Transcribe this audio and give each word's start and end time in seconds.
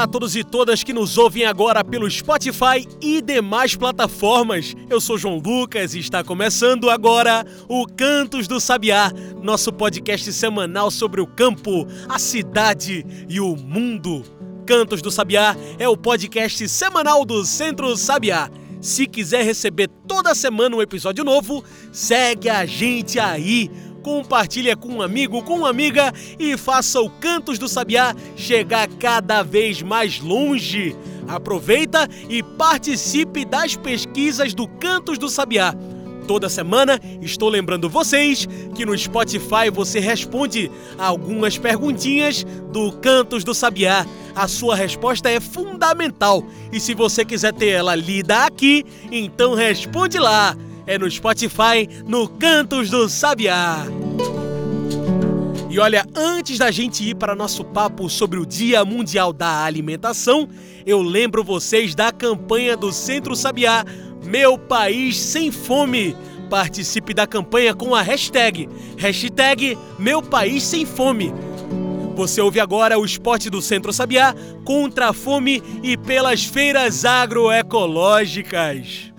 A 0.00 0.06
todos 0.06 0.34
e 0.34 0.42
todas 0.42 0.82
que 0.82 0.94
nos 0.94 1.18
ouvem 1.18 1.44
agora 1.44 1.84
pelo 1.84 2.10
Spotify 2.10 2.88
e 3.02 3.20
demais 3.20 3.76
plataformas. 3.76 4.74
Eu 4.88 4.98
sou 4.98 5.18
João 5.18 5.36
Lucas 5.36 5.94
e 5.94 5.98
está 5.98 6.24
começando 6.24 6.88
agora 6.88 7.44
o 7.68 7.86
Cantos 7.86 8.48
do 8.48 8.58
Sabiá, 8.58 9.12
nosso 9.42 9.70
podcast 9.70 10.32
semanal 10.32 10.90
sobre 10.90 11.20
o 11.20 11.26
campo, 11.26 11.86
a 12.08 12.18
cidade 12.18 13.04
e 13.28 13.40
o 13.40 13.54
mundo. 13.54 14.24
Cantos 14.66 15.02
do 15.02 15.10
Sabiá 15.10 15.54
é 15.78 15.86
o 15.86 15.98
podcast 15.98 16.66
semanal 16.66 17.22
do 17.26 17.44
Centro 17.44 17.94
Sabiá. 17.94 18.48
Se 18.80 19.06
quiser 19.06 19.44
receber 19.44 19.88
toda 20.08 20.34
semana 20.34 20.76
um 20.76 20.80
episódio 20.80 21.22
novo, 21.22 21.62
segue 21.92 22.48
a 22.48 22.64
gente 22.64 23.20
aí 23.20 23.70
compartilha 24.02 24.76
com 24.76 24.88
um 24.88 25.02
amigo, 25.02 25.42
com 25.42 25.58
uma 25.58 25.70
amiga 25.70 26.12
e 26.38 26.56
faça 26.56 27.00
o 27.00 27.10
Cantos 27.10 27.58
do 27.58 27.68
Sabiá 27.68 28.14
chegar 28.36 28.88
cada 28.88 29.42
vez 29.42 29.82
mais 29.82 30.20
longe. 30.20 30.96
Aproveita 31.28 32.08
e 32.28 32.42
participe 32.42 33.44
das 33.44 33.76
pesquisas 33.76 34.52
do 34.54 34.66
Cantos 34.66 35.18
do 35.18 35.28
Sabiá. 35.28 35.74
Toda 36.26 36.48
semana 36.48 37.00
estou 37.20 37.48
lembrando 37.48 37.88
vocês 37.88 38.46
que 38.74 38.86
no 38.86 38.96
Spotify 38.96 39.68
você 39.72 39.98
responde 39.98 40.70
algumas 40.96 41.58
perguntinhas 41.58 42.44
do 42.72 42.92
Cantos 42.92 43.42
do 43.42 43.52
Sabiá. 43.52 44.06
A 44.34 44.46
sua 44.46 44.76
resposta 44.76 45.28
é 45.28 45.40
fundamental 45.40 46.44
e 46.72 46.78
se 46.78 46.94
você 46.94 47.24
quiser 47.24 47.52
ter 47.52 47.70
ela 47.70 47.96
lida 47.96 48.44
aqui, 48.44 48.84
então 49.10 49.54
responde 49.54 50.18
lá 50.18 50.56
é 50.90 50.98
no 50.98 51.08
Spotify, 51.08 51.88
no 52.04 52.28
Cantos 52.28 52.90
do 52.90 53.08
Sabiá. 53.08 53.86
E 55.70 55.78
olha, 55.78 56.04
antes 56.16 56.58
da 56.58 56.72
gente 56.72 57.08
ir 57.08 57.14
para 57.14 57.36
nosso 57.36 57.64
papo 57.64 58.10
sobre 58.10 58.40
o 58.40 58.44
Dia 58.44 58.84
Mundial 58.84 59.32
da 59.32 59.62
Alimentação, 59.62 60.48
eu 60.84 61.00
lembro 61.00 61.44
vocês 61.44 61.94
da 61.94 62.10
campanha 62.10 62.76
do 62.76 62.90
Centro 62.90 63.36
Sabiá 63.36 63.84
Meu 64.24 64.58
País 64.58 65.16
Sem 65.16 65.52
Fome. 65.52 66.16
Participe 66.50 67.14
da 67.14 67.24
campanha 67.24 67.72
com 67.72 67.94
a 67.94 68.02
hashtag, 68.02 68.68
hashtag 68.98 69.78
Meu 69.96 70.20
País 70.20 70.64
Sem 70.64 70.84
Fome. 70.84 71.32
Você 72.16 72.40
ouve 72.40 72.58
agora 72.58 72.98
o 72.98 73.04
esporte 73.04 73.48
do 73.48 73.62
Centro 73.62 73.92
Sabiá 73.92 74.34
contra 74.64 75.10
a 75.10 75.12
fome 75.12 75.62
e 75.84 75.96
pelas 75.96 76.44
feiras 76.44 77.04
agroecológicas. 77.04 79.09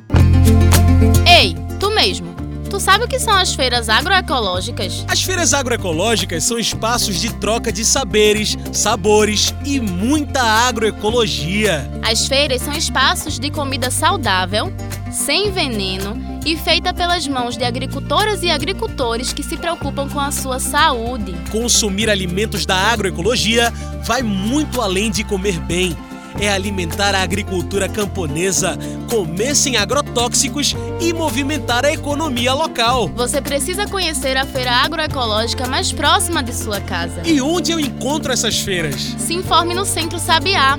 Ei, 1.26 1.56
tu 1.80 1.90
mesmo. 1.90 2.32
Tu 2.70 2.80
sabe 2.80 3.04
o 3.04 3.08
que 3.08 3.20
são 3.20 3.34
as 3.34 3.54
feiras 3.54 3.90
agroecológicas? 3.90 5.04
As 5.08 5.22
feiras 5.22 5.54
agroecológicas 5.54 6.44
são 6.44 6.58
espaços 6.58 7.20
de 7.20 7.34
troca 7.34 7.70
de 7.70 7.84
saberes, 7.84 8.58
sabores 8.72 9.54
e 9.66 9.80
muita 9.80 10.42
agroecologia. 10.42 11.90
As 12.02 12.28
feiras 12.28 12.62
são 12.62 12.74
espaços 12.74 13.38
de 13.38 13.50
comida 13.50 13.92
saudável, 13.92 14.72
sem 15.12 15.52
veneno 15.52 16.40
e 16.46 16.56
feita 16.56 16.94
pelas 16.94 17.28
mãos 17.28 17.58
de 17.58 17.66
agricultoras 17.66 18.42
e 18.42 18.50
agricultores 18.50 19.34
que 19.34 19.44
se 19.44 19.58
preocupam 19.58 20.08
com 20.08 20.20
a 20.20 20.32
sua 20.32 20.60
saúde. 20.60 21.36
Consumir 21.52 22.10
alimentos 22.10 22.66
da 22.66 22.76
agroecologia 22.76 23.74
vai 24.06 24.24
muito 24.24 24.82
além 24.82 25.12
de 25.12 25.24
comer 25.26 25.60
bem 25.60 25.98
é 26.40 26.50
alimentar 26.50 27.16
a 27.16 27.22
agricultura 27.22 27.90
camponesa, 27.90 28.78
comer 29.10 29.56
sem 29.56 29.78
agrotóxicos 29.78 30.76
e 31.00 31.14
movimentar 31.14 31.86
a 31.86 31.92
economia 31.92 32.54
local. 32.54 33.10
Você 33.10 33.42
precisa 33.42 33.88
conhecer 33.88 34.38
a 34.38 34.46
feira 34.46 34.72
agroecológica 34.72 35.68
mais 35.68 35.92
próxima 35.92 36.44
de 36.44 36.54
sua 36.54 36.80
casa. 36.80 37.22
E 37.26 37.42
onde 37.42 37.72
eu 37.72 37.80
encontro 37.80 38.32
essas 38.32 38.60
feiras? 38.60 39.16
Se 39.18 39.34
informe 39.34 39.74
no 39.74 39.86
Centro 39.86 40.20
Sabiá. 40.20 40.78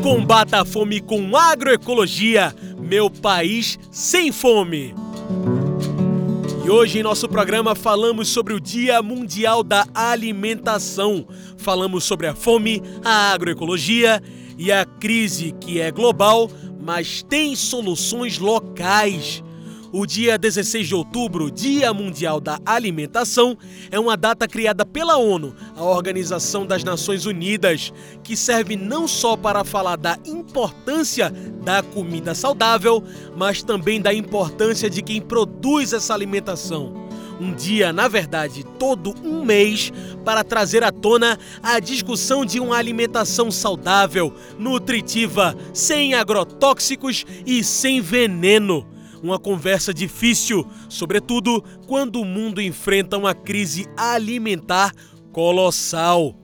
Combata 0.03 0.63
a 0.63 0.65
fome 0.65 1.01
com 1.01 1.37
agroecologia. 1.37 2.55
Meu 2.79 3.11
país 3.11 3.79
sem 3.93 4.33
fome. 4.33 4.95
E 6.71 6.73
hoje 6.73 7.01
em 7.01 7.03
nosso 7.03 7.29
programa 7.29 7.75
falamos 7.75 8.29
sobre 8.29 8.55
o 8.55 8.61
Dia 8.61 9.03
Mundial 9.03 9.65
da 9.65 9.89
Alimentação. 9.93 11.27
Falamos 11.57 12.05
sobre 12.05 12.29
a 12.29 12.35
fome, 12.37 12.81
a 13.05 13.33
agroecologia 13.33 14.23
e 14.57 14.71
a 14.71 14.85
crise 14.85 15.51
que 15.61 15.81
é 15.81 15.91
global, 15.91 16.49
mas 16.81 17.25
tem 17.25 17.57
soluções 17.57 18.39
locais. 18.39 19.43
O 19.93 20.07
dia 20.07 20.39
16 20.39 20.87
de 20.87 20.95
outubro, 20.95 21.51
Dia 21.51 21.93
Mundial 21.93 22.41
da 22.41 22.61
Alimentação, 22.65 23.59
é 23.91 23.99
uma 23.99 24.17
data 24.17 24.47
criada 24.47 24.87
pela 24.87 25.17
ONU, 25.17 25.53
a 25.77 25.83
Organização 25.83 26.65
das 26.65 26.85
Nações 26.85 27.27
Unidas, 27.27 27.93
que 28.23 28.37
serve 28.37 28.77
não 28.77 29.09
só 29.09 29.37
para 29.37 29.65
falar 29.65 29.97
da 29.97 30.17
importância 30.25 31.31
da 31.65 31.83
comida 31.83 32.37
saudável, 32.37 33.03
mas 33.37 33.65
também 33.65 34.01
da 34.01 34.15
importância 34.15 34.89
de 34.89 35.03
quem 35.03 35.21
produz 35.21 35.93
essa 35.93 36.15
alimentação 36.15 37.11
um 37.41 37.55
dia, 37.55 37.91
na 37.91 38.07
verdade, 38.07 38.63
todo 38.79 39.15
um 39.25 39.43
mês, 39.43 39.91
para 40.27 40.45
trazer 40.45 40.85
à 40.85 40.93
tona 40.93 41.39
a 41.63 41.81
discussão 41.81 42.45
de 42.45 42.61
uma 42.61 42.77
alimentação 42.77 43.51
saudável, 43.51 44.33
nutritiva, 44.59 45.57
sem 45.73 46.13
agrotóxicos 46.13 47.25
e 47.47 47.65
sem 47.65 48.03
veneno. 48.03 48.87
Uma 49.23 49.39
conversa 49.39 49.93
difícil, 49.93 50.67
sobretudo 50.89 51.63
quando 51.87 52.21
o 52.21 52.25
mundo 52.25 52.61
enfrenta 52.61 53.19
uma 53.19 53.35
crise 53.35 53.87
alimentar 53.97 54.93
colossal. 55.33 56.35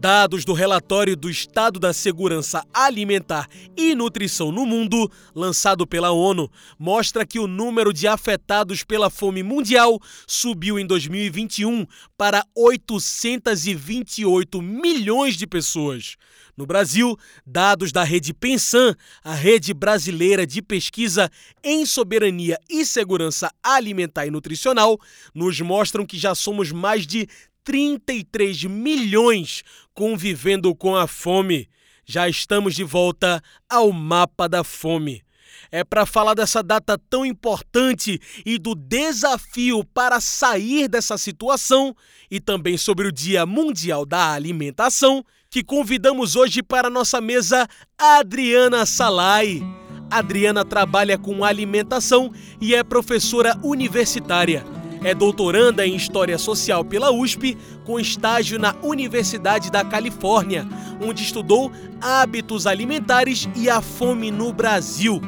Dados 0.00 0.44
do 0.46 0.54
relatório 0.54 1.14
do 1.14 1.28
Estado 1.28 1.78
da 1.78 1.92
Segurança 1.92 2.64
Alimentar 2.72 3.46
e 3.76 3.94
Nutrição 3.94 4.50
no 4.50 4.64
Mundo, 4.64 5.12
lançado 5.34 5.86
pela 5.86 6.10
ONU, 6.10 6.50
mostra 6.78 7.26
que 7.26 7.38
o 7.38 7.46
número 7.46 7.92
de 7.92 8.08
afetados 8.08 8.82
pela 8.82 9.10
fome 9.10 9.42
mundial 9.42 10.00
subiu 10.26 10.78
em 10.78 10.86
2021 10.86 11.86
para 12.16 12.42
828 12.56 14.62
milhões 14.62 15.36
de 15.36 15.46
pessoas. 15.46 16.16
No 16.56 16.64
Brasil, 16.66 17.16
dados 17.46 17.92
da 17.92 18.02
Rede 18.02 18.34
Pensan, 18.34 18.96
a 19.22 19.34
rede 19.34 19.72
brasileira 19.72 20.44
de 20.46 20.60
pesquisa 20.62 21.30
em 21.62 21.86
soberania 21.86 22.58
e 22.68 22.84
segurança 22.86 23.52
alimentar 23.62 24.26
e 24.26 24.30
nutricional, 24.30 24.98
nos 25.34 25.60
mostram 25.60 26.06
que 26.06 26.18
já 26.18 26.34
somos 26.34 26.72
mais 26.72 27.06
de 27.06 27.28
33 27.64 28.64
milhões 28.64 29.62
convivendo 29.94 30.74
com 30.74 30.96
a 30.96 31.06
fome. 31.06 31.68
Já 32.04 32.28
estamos 32.28 32.74
de 32.74 32.84
volta 32.84 33.42
ao 33.68 33.92
mapa 33.92 34.48
da 34.48 34.64
fome. 34.64 35.22
É 35.70 35.84
para 35.84 36.06
falar 36.06 36.34
dessa 36.34 36.62
data 36.62 36.98
tão 37.08 37.24
importante 37.24 38.20
e 38.44 38.58
do 38.58 38.74
desafio 38.74 39.84
para 39.84 40.20
sair 40.20 40.88
dessa 40.88 41.16
situação 41.16 41.94
e 42.30 42.40
também 42.40 42.76
sobre 42.76 43.06
o 43.06 43.12
Dia 43.12 43.46
Mundial 43.46 44.04
da 44.04 44.32
Alimentação 44.32 45.24
que 45.50 45.64
convidamos 45.64 46.36
hoje 46.36 46.62
para 46.62 46.88
nossa 46.88 47.20
mesa 47.20 47.66
Adriana 47.98 48.86
Salai. 48.86 49.60
Adriana 50.08 50.64
trabalha 50.64 51.18
com 51.18 51.44
alimentação 51.44 52.32
e 52.60 52.74
é 52.74 52.82
professora 52.84 53.58
universitária. 53.62 54.79
É 55.02 55.14
doutoranda 55.14 55.86
em 55.86 55.96
História 55.96 56.36
Social 56.36 56.84
pela 56.84 57.10
USP, 57.10 57.56
com 57.84 57.98
estágio 57.98 58.58
na 58.58 58.74
Universidade 58.82 59.70
da 59.70 59.82
Califórnia, 59.82 60.68
onde 61.02 61.22
estudou 61.22 61.72
hábitos 62.00 62.66
alimentares 62.66 63.48
e 63.56 63.70
a 63.70 63.80
fome 63.80 64.30
no 64.30 64.52
Brasil. 64.52 65.20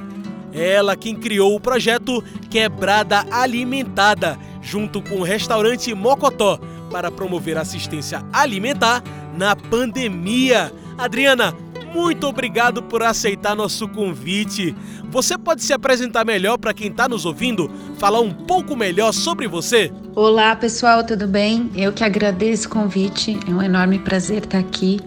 Ela 0.53 0.95
quem 0.95 1.17
criou 1.17 1.55
o 1.55 1.61
projeto 1.61 2.23
Quebrada 2.51 3.25
Alimentada, 3.31 4.39
junto 4.61 5.01
com 5.01 5.17
o 5.17 5.23
restaurante 5.23 5.95
Mocotó, 5.95 6.61
para 6.91 7.11
promover 7.11 7.57
assistência 7.57 8.23
alimentar 8.31 9.03
na 9.35 9.57
pandemia. 9.57 10.71
Adriana, 10.99 11.57
muito 11.95 12.27
obrigado 12.27 12.83
por 12.83 13.03
aceitar 13.03 13.55
nosso 13.55 13.87
convite. 13.89 14.75
Você 15.11 15.37
pode 15.37 15.63
se 15.63 15.73
apresentar 15.73 16.25
melhor 16.25 16.57
para 16.57 16.73
quem 16.73 16.89
está 16.89 17.09
nos 17.09 17.27
ouvindo, 17.27 17.71
falar 17.99 18.21
um 18.21 18.33
pouco 18.33 18.75
melhor 18.75 19.13
sobre 19.13 19.47
você? 19.47 19.93
Olá, 20.15 20.57
pessoal, 20.57 21.05
tudo 21.05 21.27
bem? 21.27 21.71
Eu 21.77 21.93
que 21.93 22.03
agradeço 22.03 22.67
o 22.67 22.71
convite. 22.71 23.39
É 23.47 23.51
um 23.51 23.63
enorme 23.63 23.99
prazer 23.99 24.45
estar 24.45 24.59
aqui. 24.59 25.01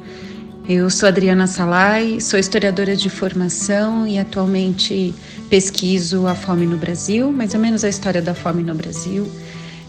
Eu 0.68 0.90
sou 0.90 1.08
Adriana 1.08 1.46
Salai, 1.46 2.20
sou 2.20 2.40
historiadora 2.40 2.96
de 2.96 3.10
formação 3.10 4.08
e 4.08 4.18
atualmente 4.18 5.14
pesquiso 5.50 6.26
a 6.26 6.34
fome 6.34 6.66
no 6.66 6.78
Brasil, 6.78 7.32
mais 7.32 7.54
ou 7.54 7.60
menos 7.60 7.84
a 7.84 7.90
história 7.90 8.22
da 8.22 8.34
fome 8.34 8.64
no 8.64 8.74
Brasil. 8.74 9.30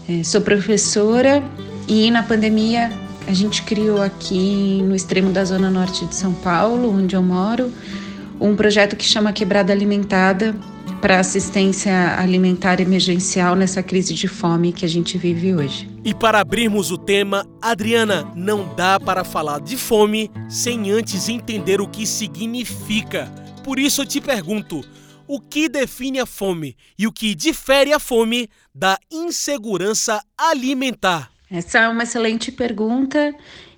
É, 0.07 0.23
sou 0.23 0.39
professora 0.39 1.43
e 1.87 2.11
na 2.11 2.21
pandemia 2.21 2.91
a 3.27 3.33
gente 3.33 3.61
criou 3.63 4.01
aqui 4.01 4.81
no 4.83 4.95
extremo 4.95 5.31
da 5.31 5.43
zona 5.43 5.69
norte 5.69 6.05
de 6.05 6.15
São 6.15 6.33
Paulo, 6.33 6.89
onde 6.89 7.15
eu 7.15 7.21
moro, 7.21 7.71
um 8.39 8.55
projeto 8.55 8.95
que 8.95 9.03
chama 9.03 9.33
Quebrada 9.33 9.73
Alimentada 9.73 10.55
para 11.01 11.19
assistência 11.19 12.17
alimentar 12.17 12.79
emergencial 12.79 13.53
nessa 13.55 13.83
crise 13.83 14.13
de 14.13 14.27
fome 14.27 14.71
que 14.71 14.85
a 14.85 14.89
gente 14.89 15.17
vive 15.17 15.53
hoje. 15.53 15.89
E 16.05 16.13
para 16.13 16.39
abrirmos 16.39 16.89
o 16.89 16.97
tema, 16.97 17.45
Adriana, 17.61 18.31
não 18.33 18.73
dá 18.73 18.97
para 18.97 19.25
falar 19.25 19.59
de 19.59 19.75
fome 19.75 20.31
sem 20.49 20.89
antes 20.89 21.27
entender 21.27 21.81
o 21.81 21.87
que 21.87 22.07
significa. 22.07 23.25
Por 23.63 23.77
isso 23.77 24.01
eu 24.01 24.05
te 24.05 24.21
pergunto, 24.21 24.81
o 25.27 25.41
que 25.41 25.67
define 25.67 26.19
a 26.19 26.25
fome 26.25 26.77
e 26.97 27.05
o 27.05 27.11
que 27.11 27.35
difere 27.35 27.91
a 27.91 27.99
fome 27.99 28.49
da 28.73 28.97
insegurança 29.11 30.21
alimentar? 30.37 31.36
Essa 31.49 31.79
é 31.79 31.87
uma 31.87 32.03
excelente 32.03 32.51
pergunta 32.51 33.33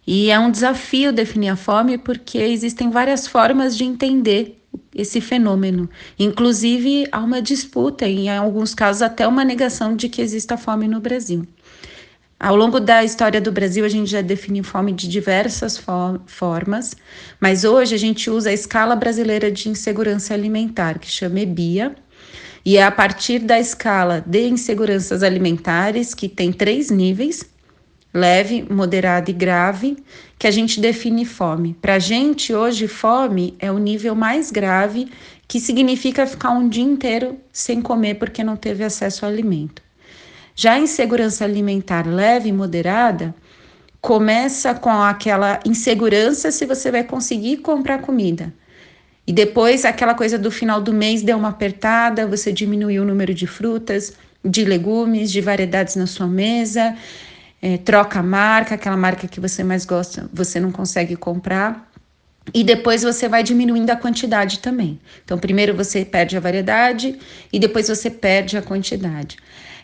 e 0.05 0.31
é 0.31 0.39
um 0.39 0.49
desafio 0.49 1.13
definir 1.13 1.49
a 1.49 1.55
fome 1.55 1.99
porque 1.99 2.39
existem 2.39 2.89
várias 2.89 3.27
formas 3.27 3.77
de 3.77 3.83
entender 3.83 4.59
esse 4.95 5.21
fenômeno. 5.21 5.87
Inclusive, 6.17 7.07
há 7.11 7.19
uma 7.19 7.41
disputa 7.41 8.07
e, 8.07 8.25
em 8.25 8.29
alguns 8.29 8.73
casos, 8.73 9.03
até 9.03 9.27
uma 9.27 9.45
negação 9.45 9.95
de 9.95 10.09
que 10.09 10.21
exista 10.21 10.57
fome 10.57 10.87
no 10.87 10.99
Brasil. 10.99 11.45
Ao 12.39 12.55
longo 12.55 12.79
da 12.79 13.03
história 13.03 13.41
do 13.41 13.51
Brasil, 13.51 13.85
a 13.85 13.89
gente 13.89 14.09
já 14.09 14.21
definiu 14.21 14.63
fome 14.63 14.93
de 14.93 15.07
diversas 15.07 15.77
for 15.77 16.21
formas, 16.25 16.95
mas 17.39 17.63
hoje 17.63 17.93
a 17.93 17.97
gente 17.97 18.29
usa 18.29 18.49
a 18.49 18.53
escala 18.53 18.95
brasileira 18.95 19.51
de 19.51 19.69
insegurança 19.69 20.33
alimentar, 20.33 20.97
que 20.97 21.11
chama 21.11 21.41
EBIA, 21.41 21.95
e 22.65 22.77
é 22.77 22.83
a 22.83 22.91
partir 22.91 23.39
da 23.39 23.59
escala 23.59 24.23
de 24.25 24.47
inseguranças 24.47 25.21
alimentares, 25.21 26.13
que 26.13 26.29
tem 26.29 26.51
três 26.51 26.89
níveis, 26.89 27.43
leve, 28.13 28.65
moderada 28.69 29.29
e 29.29 29.33
grave, 29.33 29.97
que 30.37 30.47
a 30.47 30.51
gente 30.51 30.79
define 30.79 31.25
fome. 31.25 31.75
Para 31.81 31.95
a 31.95 31.99
gente, 31.99 32.53
hoje, 32.53 32.87
fome 32.87 33.55
é 33.59 33.71
o 33.71 33.77
nível 33.77 34.15
mais 34.15 34.51
grave, 34.51 35.11
que 35.47 35.59
significa 35.59 36.25
ficar 36.25 36.51
um 36.51 36.67
dia 36.67 36.83
inteiro 36.83 37.37
sem 37.51 37.81
comer 37.81 38.15
porque 38.15 38.43
não 38.43 38.55
teve 38.55 38.83
acesso 38.83 39.25
ao 39.25 39.31
alimento. 39.31 39.81
Já 40.55 40.73
a 40.73 40.79
insegurança 40.79 41.45
alimentar 41.45 42.05
leve 42.05 42.49
e 42.49 42.53
moderada 42.53 43.33
começa 44.01 44.73
com 44.73 44.89
aquela 44.89 45.59
insegurança 45.65 46.51
se 46.51 46.65
você 46.65 46.91
vai 46.91 47.03
conseguir 47.03 47.57
comprar 47.57 47.99
comida. 48.01 48.53
E 49.25 49.33
depois 49.33 49.85
aquela 49.85 50.15
coisa 50.15 50.37
do 50.37 50.49
final 50.49 50.81
do 50.81 50.91
mês 50.91 51.21
deu 51.21 51.37
uma 51.37 51.49
apertada, 51.49 52.25
você 52.25 52.51
diminuiu 52.51 53.03
o 53.03 53.05
número 53.05 53.33
de 53.33 53.45
frutas, 53.45 54.13
de 54.43 54.63
legumes, 54.65 55.31
de 55.31 55.41
variedades 55.41 55.95
na 55.95 56.07
sua 56.07 56.27
mesa, 56.27 56.95
é, 57.61 57.77
troca 57.77 58.19
a 58.19 58.23
marca, 58.23 58.75
aquela 58.75 58.97
marca 58.97 59.27
que 59.27 59.39
você 59.39 59.63
mais 59.63 59.85
gosta, 59.85 60.29
você 60.33 60.59
não 60.59 60.71
consegue 60.71 61.15
comprar. 61.15 61.87
E 62.53 62.63
depois 62.63 63.03
você 63.03 63.27
vai 63.27 63.43
diminuindo 63.43 63.89
a 63.91 63.95
quantidade 63.95 64.59
também. 64.59 64.99
Então, 65.23 65.37
primeiro 65.37 65.75
você 65.75 66.03
perde 66.03 66.35
a 66.35 66.39
variedade 66.39 67.19
e 67.53 67.59
depois 67.59 67.87
você 67.87 68.09
perde 68.09 68.57
a 68.57 68.61
quantidade. 68.61 69.37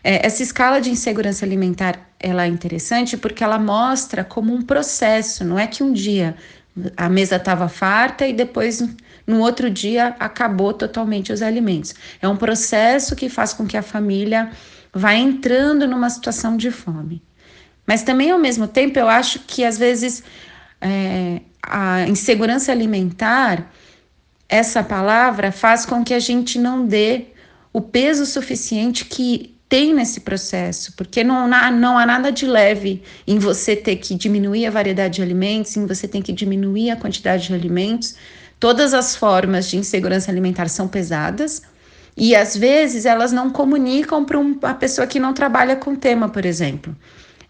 É, 0.03 0.25
essa 0.25 0.41
escala 0.41 0.79
de 0.79 0.89
insegurança 0.89 1.45
alimentar 1.45 1.99
ela 2.19 2.45
é 2.45 2.47
interessante 2.47 3.17
porque 3.17 3.43
ela 3.43 3.59
mostra 3.59 4.23
como 4.23 4.53
um 4.53 4.61
processo. 4.61 5.43
Não 5.43 5.59
é 5.59 5.67
que 5.67 5.83
um 5.83 5.91
dia 5.93 6.35
a 6.97 7.07
mesa 7.07 7.37
estava 7.37 7.67
farta 7.69 8.27
e 8.27 8.33
depois 8.33 8.83
no 9.25 9.39
outro 9.39 9.69
dia 9.69 10.15
acabou 10.19 10.73
totalmente 10.73 11.31
os 11.31 11.41
alimentos. 11.41 11.93
É 12.21 12.27
um 12.27 12.35
processo 12.35 13.15
que 13.15 13.29
faz 13.29 13.53
com 13.53 13.65
que 13.65 13.77
a 13.77 13.81
família 13.81 14.51
vá 14.93 15.13
entrando 15.13 15.87
numa 15.87 16.09
situação 16.09 16.57
de 16.57 16.71
fome. 16.71 17.21
Mas 17.85 18.03
também, 18.03 18.31
ao 18.31 18.39
mesmo 18.39 18.67
tempo, 18.67 18.97
eu 18.97 19.07
acho 19.07 19.39
que 19.39 19.63
às 19.63 19.77
vezes 19.77 20.23
é, 20.81 21.41
a 21.61 22.07
insegurança 22.07 22.71
alimentar, 22.71 23.71
essa 24.47 24.83
palavra, 24.83 25.51
faz 25.51 25.85
com 25.85 26.03
que 26.03 26.13
a 26.13 26.19
gente 26.19 26.59
não 26.59 26.85
dê 26.85 27.25
o 27.73 27.81
peso 27.81 28.25
suficiente 28.25 29.05
que 29.05 29.55
tem 29.67 29.93
nesse 29.93 30.21
processo, 30.21 30.93
porque 30.95 31.23
não, 31.23 31.47
não 31.47 31.97
há 31.97 32.05
nada 32.05 32.31
de 32.31 32.45
leve 32.45 33.01
em 33.27 33.39
você 33.39 33.75
ter 33.75 33.95
que 33.97 34.13
diminuir 34.13 34.67
a 34.67 34.71
variedade 34.71 35.15
de 35.15 35.21
alimentos, 35.21 35.75
em 35.75 35.85
você 35.85 36.07
ter 36.07 36.21
que 36.21 36.31
diminuir 36.31 36.91
a 36.91 36.95
quantidade 36.95 37.47
de 37.47 37.53
alimentos. 37.53 38.15
Todas 38.59 38.93
as 38.93 39.15
formas 39.15 39.67
de 39.67 39.77
insegurança 39.77 40.31
alimentar 40.31 40.69
são 40.69 40.87
pesadas 40.87 41.63
e 42.15 42.35
às 42.35 42.55
vezes 42.55 43.05
elas 43.05 43.31
não 43.31 43.49
comunicam 43.49 44.23
para 44.23 44.39
uma 44.39 44.73
pessoa 44.75 45.07
que 45.07 45.19
não 45.19 45.33
trabalha 45.33 45.75
com 45.75 45.93
o 45.93 45.97
tema, 45.97 46.29
por 46.29 46.45
exemplo. 46.45 46.95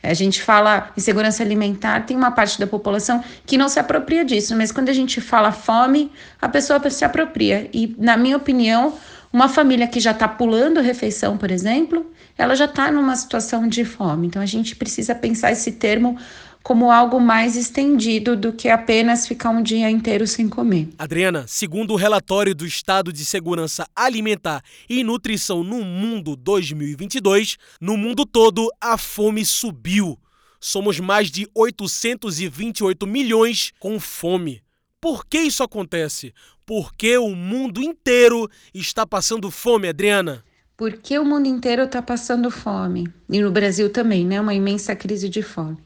A 0.09 0.13
gente 0.13 0.41
fala 0.41 0.89
em 0.95 1.01
segurança 1.01 1.43
alimentar, 1.43 2.05
tem 2.05 2.15
uma 2.15 2.31
parte 2.31 2.59
da 2.59 2.67
população 2.67 3.23
que 3.45 3.57
não 3.57 3.67
se 3.69 3.79
apropria 3.79 4.23
disso, 4.23 4.55
mas 4.55 4.71
quando 4.71 4.89
a 4.89 4.93
gente 4.93 5.19
fala 5.19 5.51
fome, 5.51 6.11
a 6.41 6.47
pessoa 6.47 6.89
se 6.89 7.03
apropria. 7.03 7.69
E, 7.73 7.95
na 7.97 8.15
minha 8.17 8.37
opinião, 8.37 8.93
uma 9.31 9.49
família 9.49 9.87
que 9.87 9.99
já 9.99 10.11
está 10.11 10.27
pulando 10.27 10.79
refeição, 10.79 11.37
por 11.37 11.51
exemplo, 11.51 12.09
ela 12.37 12.55
já 12.55 12.65
está 12.65 12.91
numa 12.91 13.15
situação 13.15 13.67
de 13.67 13.83
fome. 13.83 14.27
Então, 14.27 14.41
a 14.41 14.45
gente 14.45 14.75
precisa 14.75 15.13
pensar 15.13 15.51
esse 15.51 15.73
termo 15.73 16.17
como 16.65 16.89
algo 16.89 17.19
mais 17.19 17.55
estendido 17.55 18.35
do 18.35 18.51
que 18.51 18.69
apenas 18.69 19.27
ficar 19.27 19.51
um 19.51 19.61
dia 19.61 19.87
inteiro 19.87 20.25
sem 20.25 20.49
comer. 20.49 20.89
Adriana, 20.97 21.45
segundo 21.47 21.93
o 21.93 21.95
relatório 21.95 22.55
do 22.55 22.65
Estado 22.65 23.13
de 23.13 23.23
Segurança 23.23 23.87
Alimentar 23.95 24.63
e 24.89 25.03
Nutrição 25.03 25.63
no 25.63 25.83
Mundo 25.83 26.35
2022, 26.35 27.57
no 27.79 27.95
mundo 27.95 28.25
todo 28.25 28.67
a 28.81 28.97
fome 28.97 29.45
subiu. 29.45 30.17
Somos 30.59 30.99
mais 30.99 31.29
de 31.29 31.47
828 31.53 33.05
milhões 33.05 33.71
com 33.79 33.99
fome. 33.99 34.63
Por 34.99 35.23
que 35.23 35.37
isso 35.37 35.61
acontece? 35.61 36.33
Por 36.65 36.95
que 36.95 37.15
o 37.19 37.35
mundo 37.35 37.79
inteiro 37.79 38.49
está 38.73 39.05
passando 39.05 39.51
fome, 39.51 39.87
Adriana? 39.87 40.43
Porque 40.75 41.19
o 41.19 41.23
mundo 41.23 41.47
inteiro 41.47 41.83
está 41.83 42.01
passando 42.01 42.49
fome. 42.49 43.07
E 43.29 43.39
no 43.39 43.51
Brasil 43.51 43.91
também, 43.91 44.25
né? 44.25 44.41
Uma 44.41 44.55
imensa 44.55 44.95
crise 44.95 45.29
de 45.29 45.43
fome. 45.43 45.84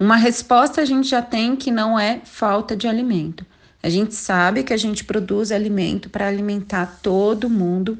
Uma 0.00 0.16
resposta 0.16 0.80
a 0.80 0.84
gente 0.86 1.10
já 1.10 1.20
tem 1.20 1.54
que 1.54 1.70
não 1.70 2.00
é 2.00 2.22
falta 2.24 2.74
de 2.74 2.88
alimento. 2.88 3.44
A 3.82 3.90
gente 3.90 4.14
sabe 4.14 4.62
que 4.62 4.72
a 4.72 4.76
gente 4.78 5.04
produz 5.04 5.52
alimento 5.52 6.08
para 6.08 6.26
alimentar 6.26 7.00
todo 7.02 7.50
mundo, 7.50 7.98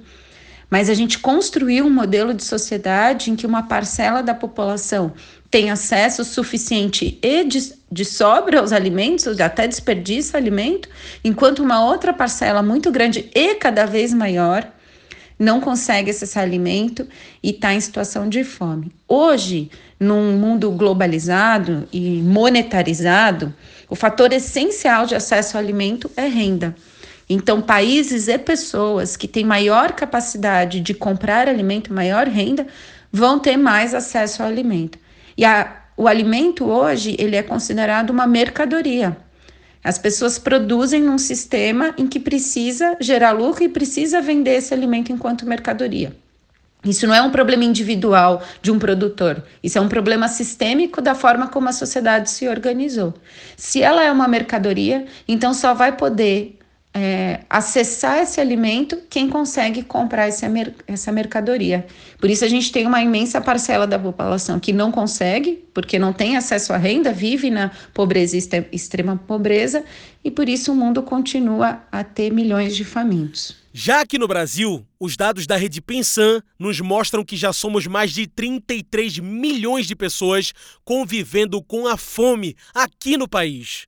mas 0.70 0.88
a 0.88 0.94
gente 0.94 1.18
construiu 1.18 1.84
um 1.84 1.90
modelo 1.90 2.32
de 2.32 2.42
sociedade 2.42 3.30
em 3.30 3.36
que 3.36 3.46
uma 3.46 3.64
parcela 3.64 4.22
da 4.22 4.34
população 4.34 5.12
tem 5.50 5.70
acesso 5.70 6.24
suficiente 6.24 7.18
e 7.22 7.44
de, 7.44 7.74
de 7.92 8.04
sobra 8.06 8.60
aos 8.60 8.72
alimentos, 8.72 9.38
até 9.38 9.68
desperdiça 9.68 10.38
alimento, 10.38 10.88
enquanto 11.22 11.62
uma 11.62 11.84
outra 11.84 12.14
parcela 12.14 12.62
muito 12.62 12.90
grande 12.90 13.28
e 13.34 13.56
cada 13.56 13.84
vez 13.84 14.14
maior 14.14 14.66
não 15.40 15.58
consegue 15.58 16.10
acessar 16.10 16.42
alimento 16.42 17.08
e 17.42 17.48
está 17.48 17.72
em 17.72 17.80
situação 17.80 18.28
de 18.28 18.44
fome. 18.44 18.92
Hoje, 19.08 19.70
num 19.98 20.36
mundo 20.36 20.70
globalizado 20.70 21.88
e 21.90 22.20
monetarizado, 22.20 23.54
o 23.88 23.96
fator 23.96 24.34
essencial 24.34 25.06
de 25.06 25.14
acesso 25.14 25.56
ao 25.56 25.62
alimento 25.62 26.10
é 26.14 26.26
renda. 26.26 26.76
Então, 27.26 27.62
países 27.62 28.28
e 28.28 28.36
pessoas 28.36 29.16
que 29.16 29.26
têm 29.26 29.44
maior 29.44 29.92
capacidade 29.92 30.80
de 30.80 30.92
comprar 30.92 31.48
alimento, 31.48 31.94
maior 31.94 32.26
renda, 32.26 32.66
vão 33.10 33.38
ter 33.38 33.56
mais 33.56 33.94
acesso 33.94 34.42
ao 34.42 34.48
alimento. 34.48 34.98
E 35.38 35.44
a, 35.44 35.74
o 35.96 36.06
alimento 36.06 36.66
hoje 36.66 37.16
ele 37.18 37.36
é 37.36 37.42
considerado 37.42 38.10
uma 38.10 38.26
mercadoria. 38.26 39.16
As 39.82 39.98
pessoas 39.98 40.38
produzem 40.38 41.02
num 41.02 41.18
sistema 41.18 41.94
em 41.96 42.06
que 42.06 42.20
precisa 42.20 42.96
gerar 43.00 43.32
lucro 43.32 43.64
e 43.64 43.68
precisa 43.68 44.20
vender 44.20 44.56
esse 44.56 44.74
alimento 44.74 45.10
enquanto 45.10 45.46
mercadoria. 45.46 46.14
Isso 46.84 47.06
não 47.06 47.14
é 47.14 47.20
um 47.20 47.30
problema 47.30 47.64
individual 47.64 48.42
de 48.62 48.70
um 48.70 48.78
produtor, 48.78 49.42
isso 49.62 49.76
é 49.76 49.80
um 49.80 49.88
problema 49.88 50.28
sistêmico 50.28 51.02
da 51.02 51.14
forma 51.14 51.48
como 51.48 51.68
a 51.68 51.72
sociedade 51.72 52.30
se 52.30 52.48
organizou. 52.48 53.12
Se 53.54 53.82
ela 53.82 54.02
é 54.02 54.10
uma 54.10 54.26
mercadoria, 54.26 55.04
então 55.28 55.52
só 55.52 55.74
vai 55.74 55.96
poder 55.96 56.58
é, 56.92 57.40
acessar 57.48 58.18
esse 58.18 58.40
alimento 58.40 58.98
quem 59.08 59.28
consegue 59.28 59.82
comprar 59.82 60.28
esse, 60.28 60.44
essa 60.86 61.12
mercadoria. 61.12 61.86
Por 62.18 62.28
isso 62.28 62.44
a 62.44 62.48
gente 62.48 62.72
tem 62.72 62.86
uma 62.86 63.00
imensa 63.00 63.40
parcela 63.40 63.86
da 63.86 63.98
população 63.98 64.58
que 64.58 64.72
não 64.72 64.90
consegue, 64.90 65.64
porque 65.72 65.98
não 65.98 66.12
tem 66.12 66.36
acesso 66.36 66.72
à 66.72 66.76
renda, 66.76 67.12
vive 67.12 67.50
na 67.50 67.70
pobreza 67.94 68.36
extrema 68.72 69.16
pobreza, 69.16 69.84
e 70.24 70.30
por 70.30 70.48
isso 70.48 70.72
o 70.72 70.74
mundo 70.74 71.02
continua 71.02 71.80
a 71.90 72.02
ter 72.02 72.32
milhões 72.32 72.76
de 72.76 72.84
famintos. 72.84 73.56
Já 73.72 74.00
aqui 74.00 74.18
no 74.18 74.26
Brasil, 74.26 74.84
os 74.98 75.16
dados 75.16 75.46
da 75.46 75.56
Rede 75.56 75.80
Pensan 75.80 76.42
nos 76.58 76.80
mostram 76.80 77.24
que 77.24 77.36
já 77.36 77.52
somos 77.52 77.86
mais 77.86 78.12
de 78.12 78.26
33 78.26 79.20
milhões 79.20 79.86
de 79.86 79.94
pessoas 79.94 80.52
convivendo 80.84 81.62
com 81.62 81.86
a 81.86 81.96
fome 81.96 82.56
aqui 82.74 83.16
no 83.16 83.28
país 83.28 83.86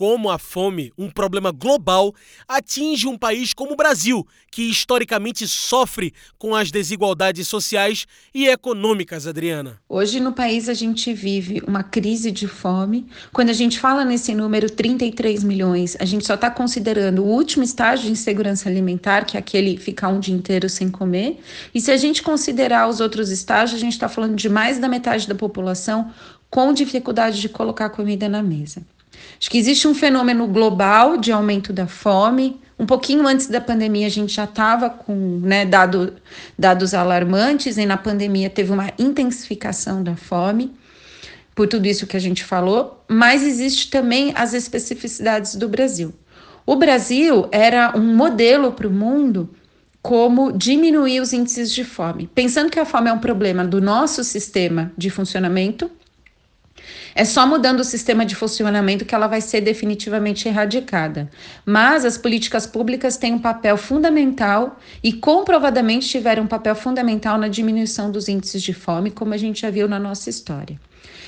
como 0.00 0.30
a 0.30 0.38
fome, 0.38 0.90
um 0.96 1.10
problema 1.10 1.50
global, 1.52 2.14
atinge 2.48 3.06
um 3.06 3.18
país 3.18 3.52
como 3.52 3.74
o 3.74 3.76
Brasil, 3.76 4.26
que 4.50 4.62
historicamente 4.62 5.46
sofre 5.46 6.14
com 6.38 6.54
as 6.54 6.70
desigualdades 6.70 7.46
sociais 7.46 8.06
e 8.32 8.46
econômicas, 8.48 9.26
Adriana. 9.26 9.78
Hoje 9.86 10.18
no 10.18 10.32
país 10.32 10.70
a 10.70 10.72
gente 10.72 11.12
vive 11.12 11.62
uma 11.66 11.82
crise 11.82 12.30
de 12.30 12.48
fome. 12.48 13.08
Quando 13.30 13.50
a 13.50 13.52
gente 13.52 13.78
fala 13.78 14.02
nesse 14.02 14.34
número 14.34 14.70
33 14.70 15.44
milhões, 15.44 15.98
a 16.00 16.06
gente 16.06 16.26
só 16.26 16.32
está 16.32 16.50
considerando 16.50 17.22
o 17.22 17.26
último 17.26 17.62
estágio 17.62 18.06
de 18.06 18.12
insegurança 18.12 18.70
alimentar, 18.70 19.26
que 19.26 19.36
é 19.36 19.40
aquele 19.40 19.76
ficar 19.76 20.08
um 20.08 20.18
dia 20.18 20.34
inteiro 20.34 20.66
sem 20.70 20.90
comer. 20.90 21.42
E 21.74 21.80
se 21.80 21.90
a 21.90 21.98
gente 21.98 22.22
considerar 22.22 22.88
os 22.88 23.00
outros 23.00 23.28
estágios, 23.28 23.78
a 23.78 23.84
gente 23.84 23.92
está 23.92 24.08
falando 24.08 24.34
de 24.34 24.48
mais 24.48 24.78
da 24.78 24.88
metade 24.88 25.28
da 25.28 25.34
população 25.34 26.10
com 26.48 26.72
dificuldade 26.72 27.38
de 27.38 27.50
colocar 27.50 27.90
comida 27.90 28.30
na 28.30 28.42
mesa. 28.42 28.80
Acho 29.38 29.50
que 29.50 29.58
existe 29.58 29.88
um 29.88 29.94
fenômeno 29.94 30.46
global 30.46 31.16
de 31.16 31.32
aumento 31.32 31.72
da 31.72 31.86
fome. 31.86 32.60
Um 32.78 32.86
pouquinho 32.86 33.26
antes 33.26 33.46
da 33.46 33.60
pandemia, 33.60 34.06
a 34.06 34.10
gente 34.10 34.32
já 34.32 34.44
estava 34.44 34.88
com 34.88 35.40
né, 35.42 35.64
dado, 35.64 36.14
dados 36.58 36.94
alarmantes, 36.94 37.76
e 37.76 37.84
na 37.84 37.96
pandemia 37.96 38.48
teve 38.48 38.72
uma 38.72 38.90
intensificação 38.98 40.02
da 40.02 40.16
fome, 40.16 40.72
por 41.54 41.68
tudo 41.68 41.86
isso 41.86 42.06
que 42.06 42.16
a 42.16 42.20
gente 42.20 42.42
falou, 42.42 43.04
mas 43.06 43.42
existe 43.42 43.90
também 43.90 44.32
as 44.34 44.54
especificidades 44.54 45.56
do 45.56 45.68
Brasil. 45.68 46.14
O 46.64 46.76
Brasil 46.76 47.48
era 47.50 47.92
um 47.96 48.14
modelo 48.14 48.72
para 48.72 48.88
o 48.88 48.90
mundo 48.90 49.50
como 50.02 50.52
diminuir 50.52 51.20
os 51.20 51.32
índices 51.32 51.72
de 51.72 51.84
fome. 51.84 52.28
Pensando 52.34 52.70
que 52.70 52.78
a 52.78 52.84
fome 52.84 53.10
é 53.10 53.12
um 53.12 53.18
problema 53.18 53.64
do 53.64 53.80
nosso 53.80 54.24
sistema 54.24 54.92
de 54.96 55.10
funcionamento, 55.10 55.90
é 57.14 57.24
só 57.24 57.46
mudando 57.46 57.80
o 57.80 57.84
sistema 57.84 58.24
de 58.24 58.34
funcionamento 58.34 59.04
que 59.04 59.14
ela 59.14 59.26
vai 59.26 59.40
ser 59.40 59.60
definitivamente 59.60 60.48
erradicada. 60.48 61.28
Mas 61.64 62.04
as 62.04 62.16
políticas 62.16 62.66
públicas 62.66 63.16
têm 63.16 63.34
um 63.34 63.38
papel 63.38 63.76
fundamental 63.76 64.78
e 65.02 65.12
comprovadamente 65.12 66.08
tiveram 66.08 66.44
um 66.44 66.46
papel 66.46 66.74
fundamental 66.74 67.38
na 67.38 67.48
diminuição 67.48 68.10
dos 68.10 68.28
índices 68.28 68.62
de 68.62 68.72
fome, 68.72 69.10
como 69.10 69.34
a 69.34 69.36
gente 69.36 69.62
já 69.62 69.70
viu 69.70 69.88
na 69.88 69.98
nossa 69.98 70.30
história. 70.30 70.78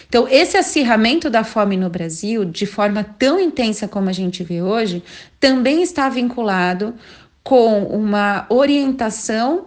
Então, 0.08 0.28
esse 0.28 0.58
acirramento 0.58 1.30
da 1.30 1.42
fome 1.42 1.74
no 1.74 1.88
Brasil, 1.88 2.44
de 2.44 2.66
forma 2.66 3.02
tão 3.02 3.40
intensa 3.40 3.88
como 3.88 4.10
a 4.10 4.12
gente 4.12 4.44
vê 4.44 4.60
hoje, 4.60 5.02
também 5.40 5.82
está 5.82 6.06
vinculado 6.10 6.94
com 7.42 7.84
uma 7.84 8.46
orientação 8.50 9.66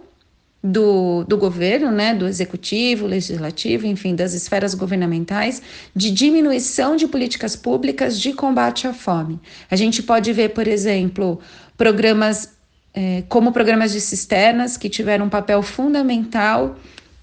do, 0.66 1.22
do 1.24 1.36
governo, 1.36 1.90
né, 1.92 2.12
do 2.12 2.26
executivo, 2.26 3.06
legislativo, 3.06 3.86
enfim, 3.86 4.16
das 4.16 4.34
esferas 4.34 4.74
governamentais, 4.74 5.62
de 5.94 6.10
diminuição 6.10 6.96
de 6.96 7.06
políticas 7.06 7.54
públicas 7.54 8.18
de 8.18 8.32
combate 8.32 8.86
à 8.88 8.92
fome. 8.92 9.38
A 9.70 9.76
gente 9.76 10.02
pode 10.02 10.32
ver, 10.32 10.50
por 10.50 10.66
exemplo, 10.66 11.38
programas 11.76 12.56
é, 12.92 13.22
como 13.28 13.52
programas 13.52 13.92
de 13.92 14.00
cisternas, 14.00 14.78
que 14.78 14.88
tiveram 14.88 15.26
um 15.26 15.28
papel 15.28 15.62
fundamental 15.62 16.76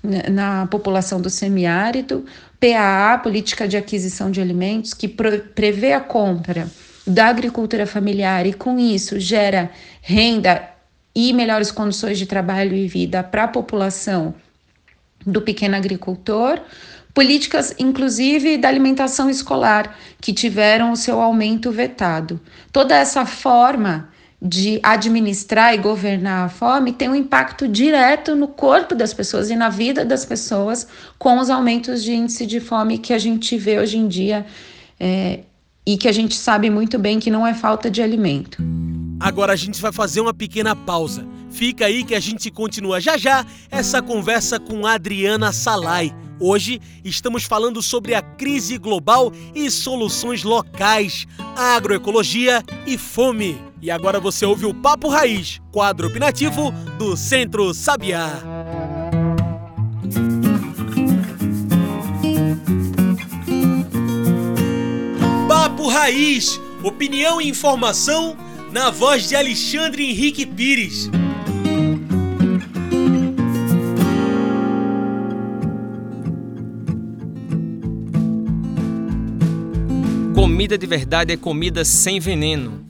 na, 0.04 0.30
na 0.30 0.68
população 0.68 1.20
do 1.20 1.30
semiárido, 1.30 2.24
PAA, 2.60 3.18
Política 3.18 3.68
de 3.68 3.76
Aquisição 3.76 4.30
de 4.30 4.40
Alimentos, 4.40 4.94
que 4.94 5.08
prevê 5.08 5.94
a 5.94 6.00
compra 6.00 6.68
da 7.06 7.26
agricultura 7.26 7.88
familiar 7.88 8.46
e, 8.46 8.54
com 8.54 8.80
isso, 8.80 9.20
gera 9.20 9.72
renda 10.02 10.73
e 11.15 11.34
melhores 11.34 11.72
condições 11.72 12.17
de 12.17 12.25
trabalho 12.25 12.75
e 12.75 12.88
vida 12.88 13.24
para 13.24 13.43
a 13.43 13.48
população 13.48 14.34
do 15.25 15.41
pequeno 15.41 15.75
agricultor, 15.75 16.60
políticas 17.13 17.75
inclusive 17.77 18.58
da 18.58 18.67
alimentação 18.67 19.29
escolar, 19.29 19.98
que 20.20 20.34
tiveram 20.34 20.91
o 20.91 20.98
seu 20.98 21.22
aumento 21.22 21.72
vetado. 21.72 22.39
Toda 22.72 22.96
essa 22.96 23.25
forma 23.25 24.10
de 24.46 24.77
administrar 24.84 25.74
e 25.74 25.77
governar 25.77 26.46
a 26.46 26.50
fome 26.50 26.91
tem 26.91 27.08
um 27.08 27.15
impacto 27.15 27.65
direto 27.65 28.36
no 28.36 28.50
corpo 28.50 28.93
das 28.93 29.13
pessoas 29.13 29.50
e 29.50 29.55
na 29.55 29.70
vida 29.70 30.03
das 30.03 30.25
pessoas 30.25 30.86
com 31.17 31.39
os 31.39 31.50
aumentos 31.50 32.03
de 32.03 32.13
índice 32.13 32.46
de 32.46 32.60
fome 32.60 32.98
que 32.98 33.13
a 33.13 33.17
gente 33.17 33.58
vê 33.58 33.79
hoje 33.79 33.98
em 33.98 34.05
dia 34.05 34.46
é, 35.00 35.39
e 35.86 35.96
que 35.96 36.10
a 36.10 36.12
gente 36.12 36.36
sabe 36.36 36.70
muito 36.70 37.00
bem 37.00 37.22
que 37.22 37.32
não 37.32 37.48
é 37.48 37.53
falta 37.53 37.89
de 37.89 38.01
alimento. 38.01 38.62
Agora 39.24 39.53
a 39.53 39.56
gente 39.56 39.82
vai 39.82 39.94
fazer 39.94 40.20
uma 40.20 40.34
pequena 40.34 40.75
pausa. 40.75 41.25
Fica 41.50 41.86
aí 41.86 42.03
que 42.03 42.13
a 42.13 42.20
gente 42.20 42.51
continua 42.51 43.00
já 43.00 43.18
já 43.18 43.46
essa 43.72 44.01
conversa 44.01 44.60
com 44.60 44.86
Adriana 44.86 45.53
Salai. 45.53 46.13
Hoje 46.42 46.82
estamos 47.06 47.46
falando 47.46 47.82
sobre 47.82 48.13
a 48.13 48.22
crise 48.22 48.77
global 48.77 49.32
e 49.56 49.72
soluções 49.72 50.44
locais, 50.44 51.25
agroecologia 51.56 52.62
e 52.86 52.98
fome. 52.98 53.58
E 53.82 53.89
agora 53.89 54.20
você 54.20 54.46
ouve 54.46 54.65
o 54.65 54.74
Papo 54.74 55.08
Raiz, 55.08 55.62
quadro 55.72 56.10
opinativo 56.10 56.74
do 57.00 57.15
Centro 57.15 57.74
Sabiá. 57.74 58.42
Papo 65.48 65.88
Raiz, 65.88 66.60
opinião 66.84 67.39
e 67.42 67.48
informação 67.48 68.36
na 68.74 68.89
voz 68.89 69.30
de 69.30 69.36
Alexandre 69.36 70.03
Henrique 70.03 70.48
Pires. 70.48 71.08
Comida 80.34 80.75
de 80.75 80.88
verdade 80.88 81.34
é 81.34 81.38
comida 81.38 81.86
sem 81.86 82.20
veneno. 82.20 82.84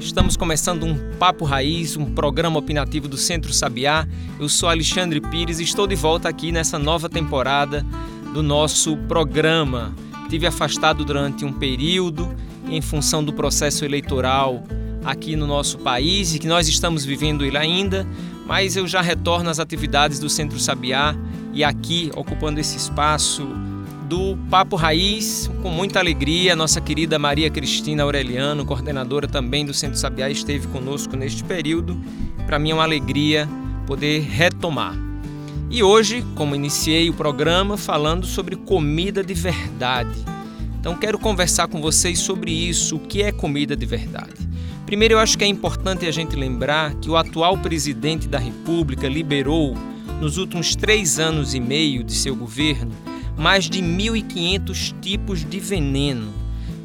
Estamos 0.00 0.36
começando 0.36 0.82
um 0.82 1.16
Papo 1.20 1.44
Raiz, 1.44 1.96
um 1.96 2.06
programa 2.06 2.58
opinativo 2.58 3.06
do 3.06 3.16
Centro 3.16 3.52
Sabiá. 3.52 4.08
Eu 4.40 4.48
sou 4.48 4.68
Alexandre 4.68 5.20
Pires 5.20 5.60
e 5.60 5.62
estou 5.62 5.86
de 5.86 5.94
volta 5.94 6.28
aqui 6.28 6.50
nessa 6.50 6.80
nova 6.80 7.08
temporada 7.08 7.86
do 8.34 8.42
nosso 8.42 8.96
programa. 9.06 9.94
Tive 10.28 10.48
afastado 10.48 11.04
durante 11.04 11.44
um 11.44 11.52
período 11.52 12.28
em 12.68 12.82
função 12.82 13.22
do 13.22 13.32
processo 13.32 13.84
eleitoral 13.84 14.64
aqui 15.04 15.36
no 15.36 15.46
nosso 15.46 15.78
país 15.78 16.34
e 16.34 16.38
que 16.38 16.46
nós 16.46 16.68
estamos 16.68 17.04
vivendo 17.04 17.44
ele 17.44 17.56
ainda, 17.56 18.06
mas 18.46 18.76
eu 18.76 18.86
já 18.86 19.00
retorno 19.00 19.50
às 19.50 19.58
atividades 19.58 20.18
do 20.18 20.28
Centro 20.28 20.58
Sabiá 20.58 21.14
e 21.52 21.64
aqui 21.64 22.10
ocupando 22.14 22.60
esse 22.60 22.76
espaço 22.76 23.46
do 24.08 24.38
Papo 24.50 24.74
Raiz, 24.74 25.50
com 25.62 25.68
muita 25.68 25.98
alegria, 25.98 26.56
nossa 26.56 26.80
querida 26.80 27.18
Maria 27.18 27.50
Cristina 27.50 28.02
Aureliano, 28.02 28.64
coordenadora 28.64 29.28
também 29.28 29.66
do 29.66 29.74
Centro 29.74 29.98
Sabiá, 29.98 30.30
esteve 30.30 30.66
conosco 30.68 31.14
neste 31.14 31.44
período. 31.44 32.00
Para 32.46 32.58
mim 32.58 32.70
é 32.70 32.74
uma 32.74 32.84
alegria 32.84 33.46
poder 33.86 34.20
retomar. 34.22 34.96
E 35.70 35.82
hoje, 35.82 36.24
como 36.34 36.54
iniciei 36.54 37.10
o 37.10 37.12
programa 37.12 37.76
falando 37.76 38.26
sobre 38.26 38.56
comida 38.56 39.22
de 39.22 39.34
verdade. 39.34 40.24
Então 40.80 40.96
quero 40.96 41.18
conversar 41.18 41.68
com 41.68 41.82
vocês 41.82 42.18
sobre 42.18 42.50
isso, 42.50 42.96
o 42.96 43.00
que 43.00 43.22
é 43.22 43.30
comida 43.30 43.76
de 43.76 43.84
verdade. 43.84 44.47
Primeiro, 44.88 45.12
eu 45.12 45.18
acho 45.18 45.36
que 45.36 45.44
é 45.44 45.46
importante 45.46 46.06
a 46.06 46.10
gente 46.10 46.34
lembrar 46.34 46.94
que 46.94 47.10
o 47.10 47.16
atual 47.18 47.58
presidente 47.58 48.26
da 48.26 48.38
República 48.38 49.06
liberou, 49.06 49.76
nos 50.18 50.38
últimos 50.38 50.74
três 50.74 51.18
anos 51.18 51.52
e 51.52 51.60
meio 51.60 52.02
de 52.02 52.14
seu 52.14 52.34
governo, 52.34 52.90
mais 53.36 53.68
de 53.68 53.82
1.500 53.82 54.98
tipos 54.98 55.44
de 55.44 55.60
veneno, 55.60 56.32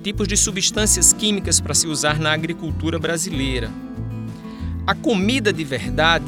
tipos 0.03 0.27
de 0.27 0.35
substâncias 0.35 1.13
químicas 1.13 1.61
para 1.61 1.73
se 1.73 1.87
usar 1.87 2.19
na 2.19 2.33
agricultura 2.33 2.99
brasileira. 2.99 3.71
A 4.85 4.93
comida 4.93 5.53
de 5.53 5.63
verdade 5.63 6.25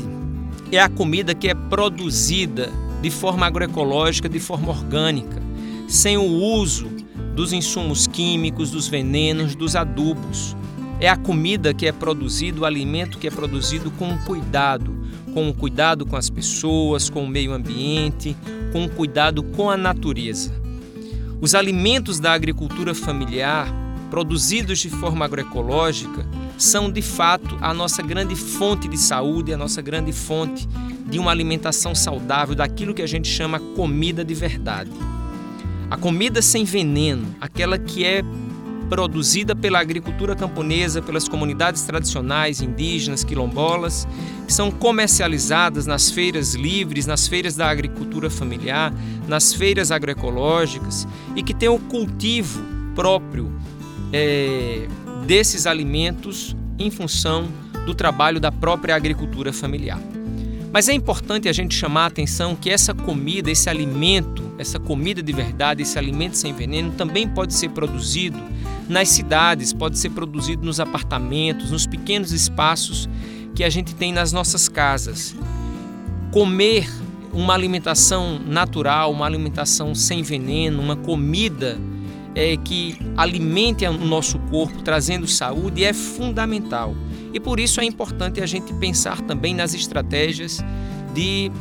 é 0.72 0.79
a 0.79 0.88
comida 0.88 1.36
que 1.36 1.50
é 1.50 1.53
produzida 1.53 2.72
de 3.01 3.10
forma 3.10 3.46
agroecológica, 3.46 4.29
de 4.29 4.39
forma 4.39 4.70
orgânica, 4.70 5.44
sem 5.89 6.15
o 6.15 6.24
uso 6.24 6.88
dos 7.36 7.51
insumos 7.51 8.08
químicos, 8.08 8.72
dos 8.72 8.88
venenos, 8.88 9.55
dos 9.55 9.75
adubos. 9.75 10.55
É 11.00 11.10
a 11.10 11.18
comida 11.18 11.74
que 11.74 11.86
é 11.86 11.92
produzida, 11.92 12.62
o 12.62 12.66
alimento 12.66 13.18
que 13.18 13.28
é 13.28 13.32
produzido 13.32 13.92
com 13.92 14.18
cuidado, 14.20 14.96
com 15.34 15.54
cuidado 15.54 16.06
com 16.06 16.16
as 16.16 16.30
pessoas, 16.30 17.10
com 17.10 17.25
o 17.25 17.28
meio 17.28 17.52
ambiente, 17.52 18.36
com 18.72 18.88
cuidado 18.88 19.44
com 19.44 19.70
a 19.70 19.75
natureza. 19.75 20.54
Os 21.42 21.54
alimentos 21.54 22.20
da 22.20 22.32
agricultura 22.32 22.96
familiar, 22.96 23.68
produzidos 24.10 24.80
de 24.80 24.90
forma 24.90 25.25
agroecológica, 25.25 26.25
são 26.58 26.90
de 26.90 27.02
fato 27.02 27.58
a 27.60 27.74
nossa 27.74 28.02
grande 28.02 28.36
fonte 28.36 28.88
de 28.88 28.98
saúde, 28.98 29.54
a 29.54 29.58
nossa 29.58 29.82
grande 29.82 30.14
fonte 30.14 30.66
de 31.06 31.20
uma 31.20 31.32
alimentação 31.32 31.94
saudável, 31.94 32.56
daquilo 32.56 32.94
que 32.94 33.02
a 33.02 33.08
gente 33.08 33.28
chama 33.28 33.60
comida 33.60 34.24
de 34.24 34.34
verdade. 34.34 34.92
A 35.92 35.98
comida 35.98 36.42
sem 36.42 36.64
veneno, 36.64 37.36
aquela 37.40 37.78
que 37.78 38.06
é 38.06 38.24
produzida 38.89 39.56
pela 39.56 39.80
agricultura 39.80 40.36
camponesa, 40.36 41.01
pelas 41.01 41.27
comunidades 41.27 41.84
tradicionais, 41.84 42.62
indígenas, 42.62 43.24
quilombolas, 43.24 44.08
que 44.46 44.54
são 44.54 44.70
comercializadas 44.72 45.86
nas 45.86 46.12
feiras 46.12 46.54
livres, 46.54 47.06
nas 47.06 47.27
feiras 47.27 47.56
da 47.56 47.70
agricultura 47.70 48.30
familiar, 48.30 48.94
nas 49.27 49.54
feiras 49.54 49.92
agroecológicas 49.92 51.08
e 51.36 51.44
que 51.44 51.54
tem 51.54 51.70
o 51.70 51.80
cultivo 51.80 52.63
próprio 52.94 53.51
é, 54.13 54.88
desses 55.25 55.65
alimentos 55.65 56.56
em 56.77 56.89
função 56.92 57.48
do 57.86 57.94
trabalho 57.94 58.39
da 58.39 58.51
própria 58.51 58.96
agricultura 58.96 59.51
familiar. 59.51 60.00
Mas 60.75 60.89
é 60.89 60.94
importante 60.94 61.48
a 61.48 61.53
gente 61.53 61.74
chamar 61.74 62.03
a 62.03 62.08
atenção 62.08 62.53
que 62.53 62.70
essa 62.70 62.94
comida, 62.94 63.50
esse 63.50 63.70
alimento, 63.70 64.44
essa 64.58 64.77
comida 64.77 65.24
de 65.24 65.32
verdade, 65.32 65.84
esse 65.84 65.98
alimento 65.98 66.36
sem 66.36 66.51
veneno 66.53 66.91
também 66.98 67.29
pode 67.29 67.53
ser 67.53 67.70
produzido 67.70 68.38
nas 68.89 69.08
cidades, 69.08 69.72
pode 69.72 69.98
ser 69.98 70.10
produzido 70.10 70.65
nos 70.65 70.82
apartamentos, 70.82 71.72
nos 71.72 71.88
pequenos 71.88 72.34
espaços 72.34 73.08
que 73.55 73.63
a 73.63 73.70
gente 73.70 73.96
tem 73.96 74.12
nas 74.12 74.34
nossas 74.34 74.67
casas. 74.67 75.34
Comer 76.34 76.86
uma 77.32 77.53
alimentação 77.53 78.38
natural, 78.46 79.13
uma 79.13 79.25
alimentação 79.25 79.96
sem 79.96 80.24
veneno, 80.24 80.82
uma 80.82 80.98
comida 80.98 81.79
é, 82.36 82.58
que 82.58 82.98
alimente 83.15 83.86
o 83.86 83.94
nosso 83.94 84.38
corpo, 84.39 84.82
trazendo 84.82 85.25
saúde, 85.25 85.86
é 85.86 85.94
fundamental. 85.94 86.94
E 87.36 87.39
por 87.39 87.60
isso 87.60 87.82
é 87.82 87.84
importante 87.84 88.42
a 88.42 88.46
gente 88.46 88.74
pensar 88.75 89.20
também 89.20 89.54
nas 89.54 89.74
estratégias 89.74 90.63
de 91.13 91.51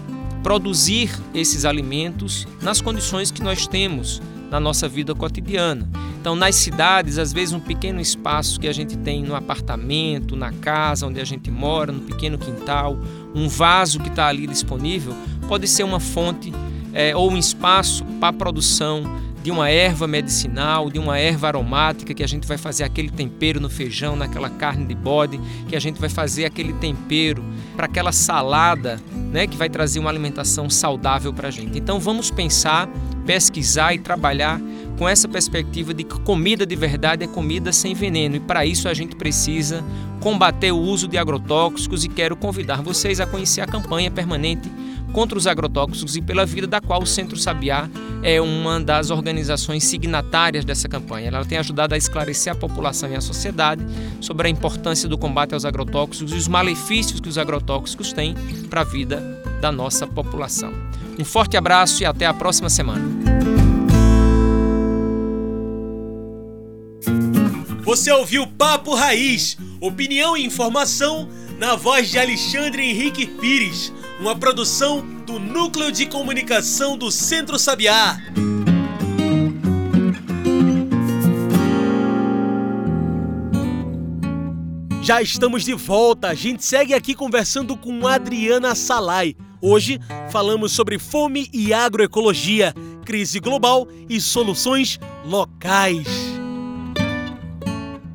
produzir 0.41 1.11
esses 1.35 1.65
alimentos 1.65 2.47
nas 2.63 2.81
condições 2.81 3.33
que 3.33 3.43
nós 3.43 3.67
temos 3.67 4.23
na 4.53 4.61
nossa 4.61 4.89
vida 4.89 5.17
cotidiana. 5.17 5.91
Então, 6.21 6.37
nas 6.37 6.55
cidades, 6.55 7.19
às 7.19 7.33
vezes, 7.33 7.53
um 7.53 7.59
pequeno 7.59 8.01
espaço 8.01 8.61
que 8.61 8.69
a 8.69 8.73
gente 8.73 8.97
tem 8.97 9.25
no 9.25 9.35
apartamento, 9.35 10.37
na 10.37 10.53
casa 10.53 11.09
onde 11.09 11.21
a 11.21 11.25
gente 11.25 11.51
mora, 11.51 11.91
no 11.91 12.03
pequeno 12.03 12.39
quintal, 12.39 12.97
um 13.35 13.49
vaso 13.49 13.99
que 13.99 14.09
está 14.09 14.29
ali 14.29 14.47
disponível, 14.47 15.13
pode 15.49 15.67
ser 15.67 15.83
uma 15.83 15.99
fonte 15.99 16.53
é, 16.93 17.17
ou 17.17 17.33
um 17.33 17.37
espaço 17.37 18.05
para 18.21 18.29
a 18.29 18.33
produção 18.33 19.03
de 19.45 19.51
uma 19.51 19.69
erva 19.69 20.07
medicinal, 20.07 20.89
de 20.89 20.99
uma 20.99 21.19
erva 21.19 21.49
aromática, 21.49 22.15
que 22.15 22.23
a 22.23 22.27
gente 22.27 22.49
vai 22.49 22.57
fazer 22.57 22.83
aquele 22.83 23.11
tempero 23.11 23.61
no 23.61 23.69
feijão, 23.69 24.17
naquela 24.17 24.49
carne 24.49 24.87
de 24.87 24.95
bode, 24.95 25.39
que 25.69 25.77
a 25.77 25.79
gente 25.79 26.01
vai 26.01 26.09
fazer 26.09 26.47
aquele 26.47 26.73
tempero 26.73 27.45
para 27.77 27.85
aquela 27.85 28.11
salada, 28.11 28.99
né, 29.13 29.47
que 29.47 29.55
vai 29.55 29.69
trazer 29.69 29.99
uma 29.99 30.09
alimentação 30.09 30.71
saudável 30.71 31.31
para 31.31 31.49
a 31.49 31.51
gente. 31.51 31.79
Então 31.79 32.01
vamos 32.01 32.31
pensar, 32.31 32.89
pesquisar 33.27 33.93
e 33.93 33.99
trabalhar 33.99 34.59
com 34.97 35.07
essa 35.07 35.29
perspectiva 35.29 35.93
de 35.93 36.05
que 36.05 36.19
comida 36.21 36.65
de 36.65 36.75
verdade 36.75 37.25
é 37.25 37.27
comida 37.27 37.71
sem 37.71 37.93
veneno 37.93 38.37
e 38.37 38.41
para 38.41 38.65
isso 38.65 38.89
a 38.89 38.95
gente 38.95 39.15
precisa 39.15 39.85
combater 40.21 40.73
o 40.73 40.79
uso 40.79 41.07
de 41.07 41.19
agrotóxicos 41.19 42.03
e 42.03 42.09
quero 42.09 42.35
convidar 42.35 42.81
vocês 42.81 43.21
a 43.21 43.27
conhecer 43.27 43.61
a 43.61 43.67
campanha 43.67 44.11
permanente 44.11 44.71
contra 45.15 45.39
os 45.39 45.47
agrotóxicos 45.47 46.17
e 46.17 46.21
pela 46.21 46.45
vida, 46.45 46.67
da 46.67 46.81
qual 46.81 47.01
o 47.01 47.07
Centro 47.07 47.39
Sabiá 47.39 47.89
é 48.21 48.41
uma 48.41 48.81
das 48.81 49.11
organizações 49.11 49.85
signatárias 49.85 50.65
dessa 50.65 50.89
campanha. 50.89 51.29
Ela 51.29 51.45
tem 51.45 51.57
ajudado 51.57 51.95
a 51.95 51.97
esclarecer 51.97 52.53
a 52.53 52.57
população 52.57 53.09
e 53.11 53.15
a 53.15 53.21
sociedade 53.21 53.87
sobre 54.21 54.49
a 54.49 54.51
importância 54.51 55.09
do 55.09 55.17
combate 55.17 55.55
aos 55.55 55.65
agrotóxicos 55.65 56.33
e 56.33 56.35
os 56.35 56.49
malefícios 56.49 57.21
que 57.21 57.29
os 57.29 57.39
agrotóxicos 57.39 58.13
têm 58.13 58.35
para 58.69 58.81
a 58.81 58.85
vida 58.85 59.21
da 59.61 59.71
nossa 59.71 60.05
população. 60.05 60.73
Um 61.17 61.25
forte 61.25 61.57
abraço 61.57 62.03
e 62.03 62.07
até 62.07 62.27
a 62.27 62.35
próxima 62.35 62.69
semana. 62.69 63.05
Você 67.85 68.11
ouviu 68.11 68.49
Papo 68.49 68.97
Raiz, 68.97 69.57
opinião 69.81 70.37
e 70.37 70.45
informação 70.45 71.29
na 71.57 71.77
voz 71.77 72.11
de 72.11 72.19
Alexandre 72.19 72.83
Henrique 72.83 73.27
Pires 73.27 73.93
uma 74.21 74.37
produção 74.37 75.05
do 75.27 75.39
Núcleo 75.39 75.91
de 75.91 76.07
Comunicação 76.07 76.97
do 76.97 77.11
Centro 77.11 77.59
Sabiá. 77.59 78.19
Já 85.03 85.21
estamos 85.21 85.65
de 85.65 85.75
volta. 85.75 86.29
A 86.29 86.35
gente 86.35 86.65
segue 86.65 86.95
aqui 86.95 87.15
conversando 87.15 87.77
com 87.77 88.07
Adriana 88.07 88.75
Salai. 88.75 89.37
Hoje 89.61 90.01
falamos 90.31 90.73
sobre 90.73 90.99
fome 90.99 91.49
e 91.53 91.75
agroecologia, 91.75 92.75
crise 93.05 93.39
global 93.41 93.87
e 94.09 94.21
soluções 94.21 94.99
locais. 95.25 96.24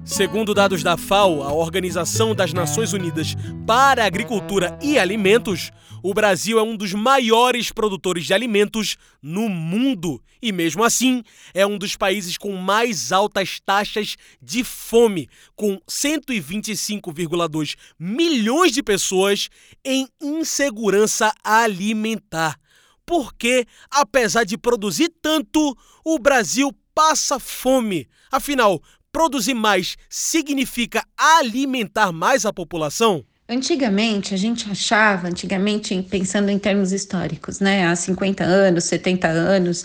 Segundo 0.10 0.56
dados 0.56 0.82
da 0.82 0.98
FAO, 0.98 1.44
a 1.44 1.54
Organização 1.54 2.34
das 2.34 2.52
Nações 2.52 2.94
Unidas 2.94 3.36
para 3.68 4.04
a 4.04 4.08
Agricultura 4.08 4.76
e 4.82 4.98
Alimentos, 4.98 5.72
o 6.02 6.16
Brasil 6.16 6.58
é 6.58 6.64
um 6.64 6.76
dos 6.76 6.94
maiores 6.94 7.72
produtores 7.72 8.26
de 8.26 8.34
alimentos 8.34 8.98
no 9.22 9.48
mundo 9.48 10.20
e, 10.42 10.52
mesmo 10.52 10.84
assim, 10.84 11.24
é 11.54 11.64
um 11.64 11.78
dos 11.78 11.96
países 11.96 12.40
com 12.40 12.56
mais 12.56 13.12
altas 13.12 13.60
taxas 13.64 14.16
de 14.42 14.64
fome, 14.64 15.30
com 15.56 15.80
125,2 15.88 17.76
milhões 18.00 18.72
de 18.72 18.82
pessoas 18.82 19.48
em 19.86 20.08
insegurança 20.20 21.32
alimentar. 21.44 22.60
Porque, 23.06 23.64
apesar 23.92 24.44
de 24.44 24.58
produzir 24.58 25.14
tanto, 25.22 25.78
o 26.04 26.18
Brasil 26.18 26.76
passa 26.96 27.40
fome. 27.40 28.10
Afinal, 28.32 28.82
produzir 29.12 29.54
mais 29.54 29.98
significa 30.10 31.04
alimentar 31.18 32.12
mais 32.12 32.46
a 32.46 32.54
população? 32.54 33.24
Antigamente, 33.48 34.34
a 34.34 34.38
gente 34.38 34.70
achava, 34.70 35.28
antigamente, 35.28 36.00
pensando 36.04 36.50
em 36.50 36.60
termos 36.60 36.92
históricos, 36.92 37.60
né, 37.60 37.88
há 37.88 37.96
50 37.96 38.44
anos, 38.44 38.84
70 38.84 39.28
anos, 39.28 39.84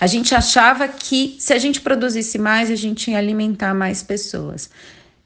a 0.00 0.06
gente 0.06 0.34
achava 0.34 0.88
que 0.88 1.36
se 1.38 1.52
a 1.52 1.58
gente 1.58 1.80
produzisse 1.80 2.38
mais, 2.38 2.70
a 2.70 2.74
gente 2.74 3.10
ia 3.10 3.18
alimentar 3.18 3.74
mais 3.74 4.02
pessoas. 4.02 4.70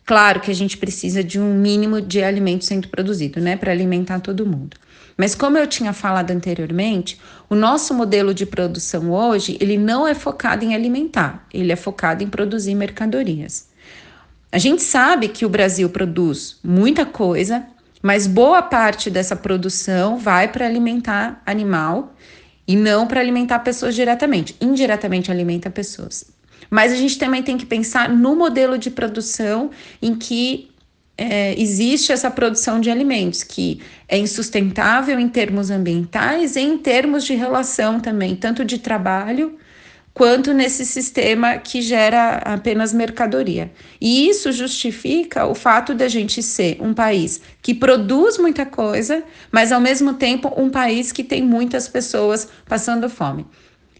Claro 0.05 0.41
que 0.41 0.51
a 0.51 0.55
gente 0.55 0.77
precisa 0.77 1.23
de 1.23 1.39
um 1.39 1.55
mínimo 1.55 2.01
de 2.01 2.23
alimento 2.23 2.65
sendo 2.65 2.89
produzido, 2.89 3.41
né, 3.41 3.57
para 3.57 3.71
alimentar 3.71 4.21
todo 4.21 4.45
mundo. 4.45 4.77
Mas 5.19 5.35
como 5.35 5.59
eu 5.59 5.67
tinha 5.67 5.93
falado 5.93 6.31
anteriormente, 6.31 7.21
o 7.51 7.57
nosso 7.57 7.93
modelo 7.93 8.33
de 8.33 8.47
produção 8.47 9.11
hoje, 9.11 9.59
ele 9.61 9.77
não 9.77 10.07
é 10.07 10.15
focado 10.15 10.65
em 10.65 10.77
alimentar, 10.77 11.45
ele 11.53 11.73
é 11.73 11.77
focado 11.77 12.23
em 12.23 12.29
produzir 12.29 12.77
mercadorias. 12.77 13.67
A 14.53 14.59
gente 14.59 14.81
sabe 14.81 15.27
que 15.29 15.45
o 15.45 15.49
Brasil 15.49 15.91
produz 15.91 16.61
muita 16.63 17.05
coisa, 17.05 17.67
mas 18.01 18.29
boa 18.29 18.63
parte 18.63 19.11
dessa 19.11 19.35
produção 19.35 20.19
vai 20.19 20.47
para 20.47 20.65
alimentar 20.65 21.43
animal 21.45 22.15
e 22.67 22.77
não 22.77 23.09
para 23.09 23.21
alimentar 23.21 23.59
pessoas 23.59 23.97
diretamente. 23.97 24.55
Indiretamente 24.61 25.33
alimenta 25.33 25.69
pessoas. 25.69 26.27
Mas 26.71 26.93
a 26.93 26.97
gente 26.97 27.19
também 27.19 27.43
tem 27.43 27.59
que 27.59 27.67
pensar 27.67 28.09
no 28.09 28.37
modelo 28.37 28.79
de 28.79 28.91
produção 28.91 29.71
em 30.01 30.15
que 30.15 30.71
é, 31.19 31.61
existe 31.61 32.13
essa 32.13 32.31
produção 32.31 32.81
de 32.81 32.91
alimentos 32.91 33.43
que 33.43 33.83
é 34.09 34.17
insustentável 34.17 35.19
em 35.19 35.29
termos 35.29 35.69
ambientais 35.69 36.55
e 36.55 36.61
em 36.61 36.79
termos 36.79 37.25
de 37.25 37.35
relação 37.35 37.99
também, 37.99 38.37
tanto 38.37 38.65
de 38.65 38.79
trabalho 38.79 39.59
quanto 40.15 40.53
nesse 40.53 40.85
sistema 40.85 41.59
que 41.59 41.81
gera 41.81 42.39
apenas 42.39 42.93
mercadoria. 42.93 43.71
E 44.01 44.29
isso 44.29 44.51
justifica 44.51 45.47
o 45.47 45.55
fato 45.55 45.95
de 45.95 46.03
a 46.03 46.09
gente 46.09 46.43
ser 46.43 46.77
um 46.81 46.93
país 46.93 47.41
que 47.63 47.73
produz 47.73 48.37
muita 48.37 48.67
coisa, 48.67 49.23
mas 49.53 49.71
ao 49.71 49.81
mesmo 49.81 50.15
tempo 50.15 50.53
um 50.57 50.71
país 50.71 51.13
que 51.13 51.23
tem 51.23 51.43
muitas 51.43 51.89
pessoas 51.89 52.49
passando 52.67 53.09
fome. 53.09 53.47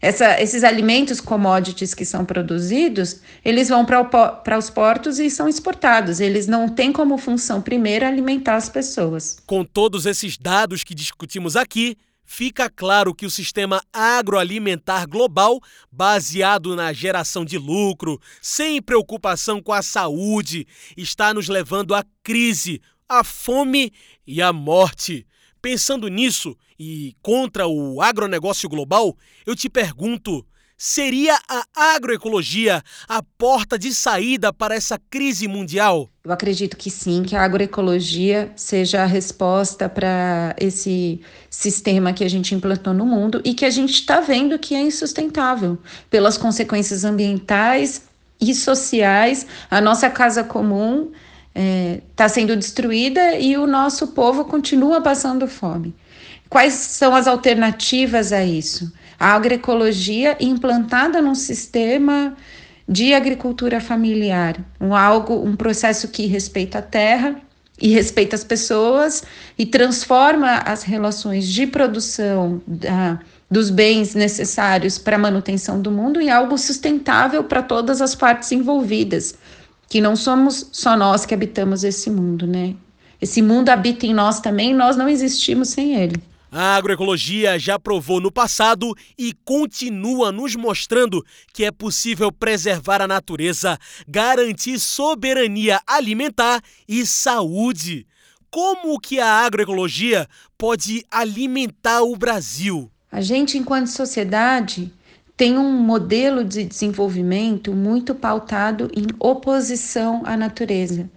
Essa, 0.01 0.41
esses 0.41 0.63
alimentos 0.63 1.19
commodities 1.19 1.93
que 1.93 2.05
são 2.05 2.23
produzidos, 2.23 3.21
eles 3.43 3.67
vão 3.67 3.85
para 3.85 4.57
os 4.57 4.69
portos 4.69 5.19
e 5.19 5.29
são 5.29 5.47
exportados. 5.47 6.19
Eles 6.19 6.47
não 6.47 6.69
têm 6.69 6.91
como 6.91 7.17
função 7.17 7.61
primeira 7.61 8.07
alimentar 8.07 8.55
as 8.55 8.69
pessoas. 8.69 9.37
Com 9.45 9.65
todos 9.65 10.05
esses 10.05 10.37
dados 10.37 10.83
que 10.83 10.95
discutimos 10.95 11.55
aqui, 11.57 11.97
fica 12.23 12.69
claro 12.69 13.13
que 13.13 13.25
o 13.25 13.31
sistema 13.31 13.81
agroalimentar 13.91 15.09
global, 15.09 15.59
baseado 15.91 16.75
na 16.75 16.93
geração 16.93 17.43
de 17.43 17.57
lucro, 17.57 18.21
sem 18.41 18.81
preocupação 18.81 19.61
com 19.61 19.73
a 19.73 19.81
saúde, 19.81 20.65
está 20.95 21.33
nos 21.33 21.49
levando 21.49 21.93
à 21.93 22.05
crise, 22.23 22.81
à 23.07 23.23
fome 23.23 23.91
e 24.25 24.41
à 24.41 24.53
morte. 24.53 25.25
Pensando 25.61 26.07
nisso 26.07 26.55
e 26.79 27.13
contra 27.21 27.67
o 27.67 28.01
agronegócio 28.01 28.69
global, 28.69 29.15
eu 29.45 29.55
te 29.55 29.69
pergunto: 29.69 30.45
Seria 30.81 31.37
a 31.49 31.65
agroecologia 31.93 32.81
a 33.05 33.21
porta 33.37 33.77
de 33.77 33.93
saída 33.93 34.53
para 34.53 34.73
essa 34.73 34.97
crise 35.09 35.45
mundial? 35.45 36.09
Eu 36.23 36.31
acredito 36.31 36.77
que 36.77 36.89
sim, 36.89 37.21
que 37.23 37.35
a 37.35 37.43
agroecologia 37.43 38.53
seja 38.55 39.03
a 39.03 39.05
resposta 39.05 39.89
para 39.89 40.55
esse 40.57 41.19
sistema 41.49 42.13
que 42.13 42.23
a 42.23 42.29
gente 42.29 42.55
implantou 42.55 42.93
no 42.93 43.05
mundo 43.05 43.41
e 43.43 43.53
que 43.53 43.65
a 43.65 43.69
gente 43.69 43.95
está 43.95 44.21
vendo 44.21 44.57
que 44.57 44.73
é 44.73 44.79
insustentável 44.79 45.77
pelas 46.09 46.37
consequências 46.37 47.03
ambientais 47.03 48.03
e 48.39 48.55
sociais. 48.55 49.45
A 49.69 49.81
nossa 49.81 50.09
casa 50.09 50.45
comum 50.45 51.11
está 51.53 51.59
é, 51.61 52.01
tá 52.15 52.29
sendo 52.29 52.55
destruída 52.55 53.35
e 53.37 53.57
o 53.57 53.67
nosso 53.67 54.07
povo 54.07 54.45
continua 54.45 55.01
passando 55.01 55.45
fome. 55.45 55.93
Quais 56.49 56.73
são 56.73 57.15
as 57.15 57.27
alternativas 57.27 58.33
a 58.33 58.43
isso? 58.43 58.91
A 59.19 59.33
agroecologia 59.33 60.35
implantada 60.39 61.21
num 61.21 61.35
sistema 61.35 62.35
de 62.87 63.13
agricultura 63.13 63.79
familiar, 63.79 64.57
um 64.81 64.95
algo, 64.95 65.45
um 65.45 65.55
processo 65.55 66.07
que 66.07 66.25
respeita 66.25 66.79
a 66.79 66.81
terra 66.81 67.35
e 67.79 67.89
respeita 67.89 68.35
as 68.35 68.43
pessoas 68.43 69.23
e 69.59 69.65
transforma 69.65 70.55
as 70.65 70.81
relações 70.81 71.47
de 71.47 71.67
produção 71.67 72.59
da, 72.65 73.19
dos 73.49 73.69
bens 73.69 74.15
necessários 74.15 74.97
para 74.97 75.17
a 75.17 75.19
manutenção 75.19 75.79
do 75.79 75.91
mundo 75.91 76.19
em 76.19 76.31
algo 76.31 76.57
sustentável 76.57 77.43
para 77.43 77.61
todas 77.61 78.01
as 78.01 78.15
partes 78.15 78.51
envolvidas, 78.51 79.35
que 79.87 80.01
não 80.01 80.15
somos 80.15 80.67
só 80.71 80.97
nós 80.97 81.27
que 81.27 81.33
habitamos 81.33 81.83
esse 81.83 82.09
mundo, 82.09 82.47
né? 82.47 82.75
Esse 83.21 83.41
mundo 83.41 83.69
habita 83.69 84.07
em 84.07 84.13
nós 84.15 84.39
também, 84.39 84.73
nós 84.73 84.97
não 84.97 85.07
existimos 85.07 85.69
sem 85.69 85.95
ele. 85.95 86.28
A 86.51 86.75
agroecologia 86.75 87.59
já 87.59 87.77
provou 87.77 88.19
no 88.19 88.31
passado 88.31 88.95
e 89.15 89.33
continua 89.45 90.31
nos 90.31 90.55
mostrando 90.55 91.23
que 91.53 91.63
é 91.63 91.71
possível 91.71 92.31
preservar 92.31 93.03
a 93.03 93.07
natureza, 93.07 93.77
garantir 94.07 94.79
soberania 94.79 95.79
alimentar 95.85 96.59
e 96.87 97.05
saúde. 97.05 98.07
Como 98.49 98.99
que 98.99 99.19
a 99.19 99.45
agroecologia 99.45 100.27
pode 100.57 101.05
alimentar 101.11 102.01
o 102.01 102.15
Brasil? 102.15 102.89
A 103.11 103.21
gente, 103.21 103.55
enquanto 103.55 103.87
sociedade, 103.87 104.91
tem 105.37 105.55
um 105.55 105.71
modelo 105.71 106.43
de 106.43 106.63
desenvolvimento 106.63 107.73
muito 107.73 108.15
pautado 108.15 108.89
em 108.95 109.05
oposição 109.19 110.23
à 110.25 110.35
natureza. 110.35 111.07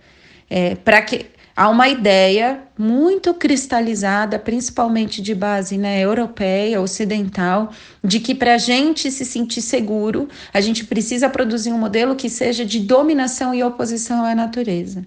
É, 0.51 0.75
Para 0.75 1.01
que 1.01 1.33
há 1.57 1.69
uma 1.69 1.89
ideia 1.89 2.61
muito 2.79 3.35
cristalizada, 3.35 4.39
principalmente 4.39 5.21
de 5.21 5.35
base 5.35 5.77
né, 5.77 6.01
europeia, 6.01 6.81
ocidental, 6.81 7.73
de 8.03 8.21
que 8.21 8.35
para 8.35 8.55
a 8.55 8.59
gente 8.59 9.11
se 9.11 9.25
sentir 9.25 9.63
seguro, 9.63 10.29
a 10.53 10.61
gente 10.61 10.85
precisa 10.85 11.29
produzir 11.29 11.73
um 11.73 11.79
modelo 11.79 12.17
que 12.17 12.29
seja 12.29 12.65
de 12.65 12.81
dominação 12.81 13.55
e 13.55 13.63
oposição 13.63 14.25
à 14.25 14.35
natureza. 14.35 15.05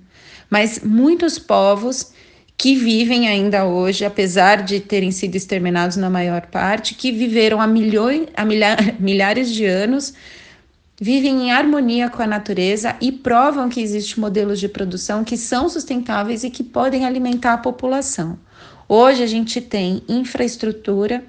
Mas 0.49 0.79
muitos 0.83 1.39
povos 1.39 2.13
que 2.57 2.75
vivem 2.75 3.27
ainda 3.27 3.65
hoje, 3.65 4.05
apesar 4.05 4.63
de 4.63 4.79
terem 4.79 5.11
sido 5.11 5.35
exterminados 5.35 5.97
na 5.97 6.09
maior 6.09 6.45
parte, 6.45 6.93
que 6.93 7.11
viveram 7.11 7.59
há, 7.59 7.67
milhões, 7.67 8.27
há 8.35 8.45
milhares 8.99 9.49
de 9.51 9.65
anos 9.65 10.13
vivem 10.99 11.43
em 11.43 11.51
harmonia 11.51 12.09
com 12.09 12.21
a 12.21 12.27
natureza 12.27 12.95
e 13.01 13.11
provam 13.11 13.69
que 13.69 13.81
existem 13.81 14.19
modelos 14.19 14.59
de 14.59 14.69
produção 14.69 15.23
que 15.23 15.37
são 15.37 15.67
sustentáveis 15.67 16.43
e 16.43 16.49
que 16.49 16.63
podem 16.63 17.05
alimentar 17.05 17.53
a 17.53 17.57
população. 17.57 18.39
Hoje 18.87 19.23
a 19.23 19.27
gente 19.27 19.59
tem 19.59 20.03
infraestrutura 20.07 21.23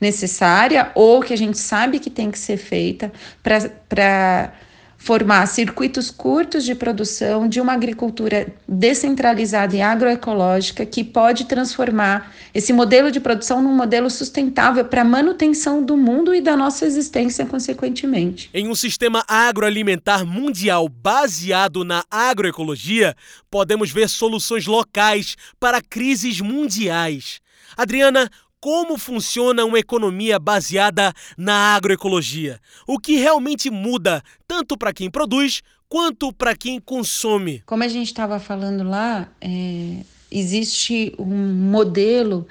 necessária 0.00 0.90
ou 0.94 1.20
que 1.20 1.32
a 1.32 1.36
gente 1.36 1.58
sabe 1.58 1.98
que 1.98 2.10
tem 2.10 2.30
que 2.30 2.38
ser 2.38 2.56
feita 2.56 3.12
para 3.42 4.52
formar 5.00 5.46
circuitos 5.46 6.10
curtos 6.10 6.62
de 6.62 6.74
produção 6.74 7.48
de 7.48 7.58
uma 7.58 7.72
agricultura 7.72 8.48
descentralizada 8.68 9.74
e 9.74 9.80
agroecológica 9.80 10.84
que 10.84 11.02
pode 11.02 11.46
transformar 11.46 12.30
esse 12.52 12.70
modelo 12.70 13.10
de 13.10 13.18
produção 13.18 13.62
num 13.62 13.74
modelo 13.74 14.10
sustentável 14.10 14.84
para 14.84 15.00
a 15.00 15.04
manutenção 15.04 15.82
do 15.82 15.96
mundo 15.96 16.34
e 16.34 16.42
da 16.42 16.54
nossa 16.54 16.84
existência, 16.84 17.46
consequentemente. 17.46 18.50
Em 18.52 18.68
um 18.68 18.74
sistema 18.74 19.24
agroalimentar 19.26 20.26
mundial 20.26 20.86
baseado 20.86 21.82
na 21.82 22.04
agroecologia, 22.10 23.16
podemos 23.50 23.90
ver 23.90 24.06
soluções 24.06 24.66
locais 24.66 25.34
para 25.58 25.80
crises 25.80 26.42
mundiais. 26.42 27.40
Adriana, 27.74 28.30
como 28.60 28.98
funciona 28.98 29.64
uma 29.64 29.78
economia 29.78 30.38
baseada 30.38 31.12
na 31.36 31.74
agroecologia. 31.74 32.60
O 32.86 32.98
que 32.98 33.16
realmente 33.16 33.70
muda, 33.70 34.22
tanto 34.46 34.76
para 34.76 34.92
quem 34.92 35.10
produz 35.10 35.62
quanto 35.88 36.32
para 36.32 36.54
quem 36.54 36.78
consome. 36.78 37.62
Como 37.66 37.82
a 37.82 37.88
gente 37.88 38.06
estava 38.06 38.38
falando 38.38 38.84
lá, 38.84 39.28
é, 39.40 39.96
existe 40.30 41.14
um 41.18 41.52
modelo 41.70 42.46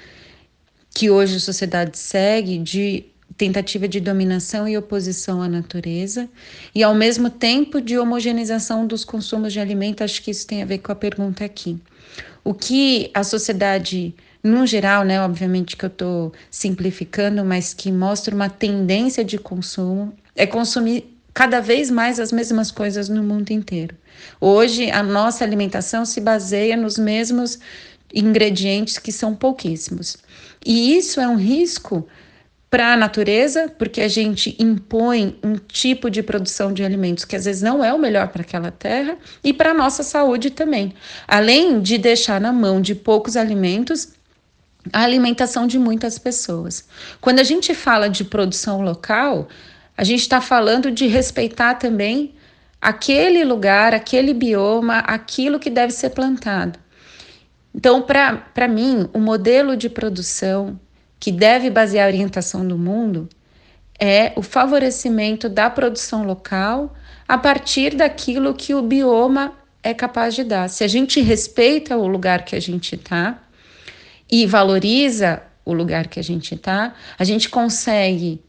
que 0.93 1.10
hoje 1.10 1.38
a 1.38 1.39
sociedade 1.39 1.98
segue 1.98 2.58
de 2.58 3.06
tentativa 3.38 3.88
de 3.88 4.02
dominação 4.02 4.67
e 4.67 4.78
oposição 4.78 5.41
à 5.41 5.48
natureza, 5.48 6.30
e 6.76 6.84
ao 6.84 6.93
mesmo 6.93 7.30
tempo 7.30 7.80
de 7.80 7.98
homogeneização 7.98 8.86
dos 8.86 9.06
consumos 9.06 9.54
de 9.54 9.62
alimento. 9.62 10.04
Acho 10.04 10.22
que 10.22 10.32
isso 10.32 10.45
tem 10.45 10.62
a 10.62 10.65
ver 10.65 10.80
com 10.80 10.91
a 10.91 10.95
pergunta 10.95 11.45
aqui. 11.45 11.80
O 12.43 12.54
que 12.54 13.10
a 13.13 13.24
sociedade 13.24 14.13
no 14.43 14.65
geral, 14.65 15.04
né, 15.04 15.21
obviamente 15.21 15.75
que 15.75 15.86
eu 15.86 15.89
estou 15.89 16.34
simplificando, 16.49 17.43
mas 17.43 17.73
que 17.73 17.91
mostra 17.91 18.34
uma 18.34 18.49
tendência 18.49 19.23
de 19.23 19.38
consumo, 19.38 20.13
é 20.36 20.47
consumir 20.47 21.15
cada 21.34 21.60
vez 21.60 21.89
mais 21.89 22.19
as 22.19 22.32
mesmas 22.32 22.71
coisas 22.71 23.10
no 23.10 23.23
mundo 23.23 23.52
inteiro. 23.52 23.95
Hoje, 24.39 24.89
a 24.91 25.04
nossa 25.04 25.43
alimentação 25.43 26.06
se 26.06 26.19
baseia 26.19 26.75
nos 26.75 26.97
mesmos 26.97 27.60
ingredientes 28.13 28.97
que 28.97 29.12
são 29.12 29.36
pouquíssimos. 29.36 30.17
E 30.65 30.97
isso 30.97 31.21
é 31.21 31.28
um 31.28 31.36
risco 31.36 32.08
para 32.69 32.93
a 32.93 32.97
natureza, 32.97 33.73
porque 33.80 34.02
a 34.02 34.08
gente 34.08 34.56
impõe 34.60 35.39
um 35.43 35.56
tipo 35.56 36.10
de 36.10 36.21
produção 36.21 36.71
de 36.71 36.84
alimentos 36.84 37.25
que 37.25 37.36
às 37.36 37.45
vezes 37.45 37.62
não 37.63 37.84
é 37.84 37.91
o 37.91 37.97
melhor 37.97 38.28
para 38.28 38.43
aquela 38.43 38.69
terra, 38.69 39.17
e 39.43 39.52
para 39.52 39.71
a 39.71 39.73
nossa 39.73 40.04
saúde 40.04 40.52
também. 40.52 40.93
Além 41.28 41.82
de 41.82 41.97
deixar 41.97 42.39
na 42.39 42.54
mão 42.54 42.80
de 42.80 42.93
poucos 42.93 43.36
alimentos 43.36 44.10
a 44.94 45.04
alimentação 45.04 45.68
de 45.68 45.78
muitas 45.78 46.18
pessoas. 46.18 46.88
Quando 47.20 47.39
a 47.39 47.44
gente 47.44 47.74
fala 47.74 48.10
de 48.10 48.24
produção 48.24 48.82
local, 48.82 49.48
a 49.98 50.04
gente 50.04 50.22
está 50.22 50.39
falando 50.39 50.89
de 50.89 51.08
respeitar 51.08 51.76
também 51.76 52.34
aquele 52.82 53.44
lugar, 53.44 53.94
aquele 53.94 54.34
bioma, 54.34 55.00
aquilo 55.00 55.60
que 55.60 55.70
deve 55.70 55.92
ser 55.92 56.12
plantado. 56.12 56.80
Então, 57.76 58.02
para 58.02 58.68
mim, 58.68 59.10
o 59.13 59.20
modelo 59.20 59.76
de 59.76 59.89
produção 59.89 60.80
que 61.20 61.32
deve 61.32 61.70
basear 61.70 62.06
a 62.06 62.08
orientação 62.08 62.65
do 62.65 62.78
mundo 62.78 63.28
é 64.00 64.32
o 64.38 64.42
favorecimento 64.42 65.50
da 65.50 65.70
produção 65.70 66.24
local 66.24 66.96
a 67.28 67.38
partir 67.38 67.96
daquilo 67.96 68.54
que 68.54 68.74
o 68.74 68.82
bioma 68.82 69.54
é 69.84 69.94
capaz 69.94 70.34
de 70.34 70.44
dar. 70.44 70.70
Se 70.70 70.84
a 70.86 70.88
gente 70.88 71.20
respeita 71.20 71.98
o 71.98 72.08
lugar 72.08 72.46
que 72.46 72.56
a 72.56 72.62
gente 72.62 72.96
está, 72.96 73.38
e 74.32 74.46
valoriza 74.46 75.42
o 75.65 75.74
lugar 75.74 76.08
que 76.08 76.20
a 76.20 76.24
gente 76.24 76.56
está, 76.56 76.94
a 77.18 77.24
gente 77.24 77.50
consegue 77.50 78.42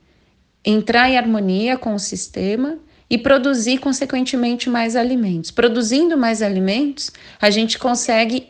entrar 0.65 1.09
em 1.09 1.17
harmonia 1.17 1.77
com 1.77 1.95
o 1.95 1.99
sistema 1.99 2.79
e 3.09 3.19
produzir, 3.19 3.79
consequentemente, 3.79 4.71
mais 4.71 4.95
alimentos. 4.95 5.51
Produzindo 5.51 6.17
mais 6.17 6.43
alimentos, 6.43 7.11
a 7.41 7.51
gente 7.51 7.79
consegue, 7.79 8.47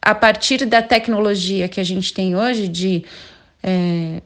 a 0.00 0.14
partir 0.14 0.66
da 0.66 0.82
tecnologia 0.82 1.68
que 1.68 1.80
a 1.80 1.84
gente 1.84 2.12
tem 2.12 2.36
hoje 2.36 2.68
de 2.68 3.04
é, 3.62 4.20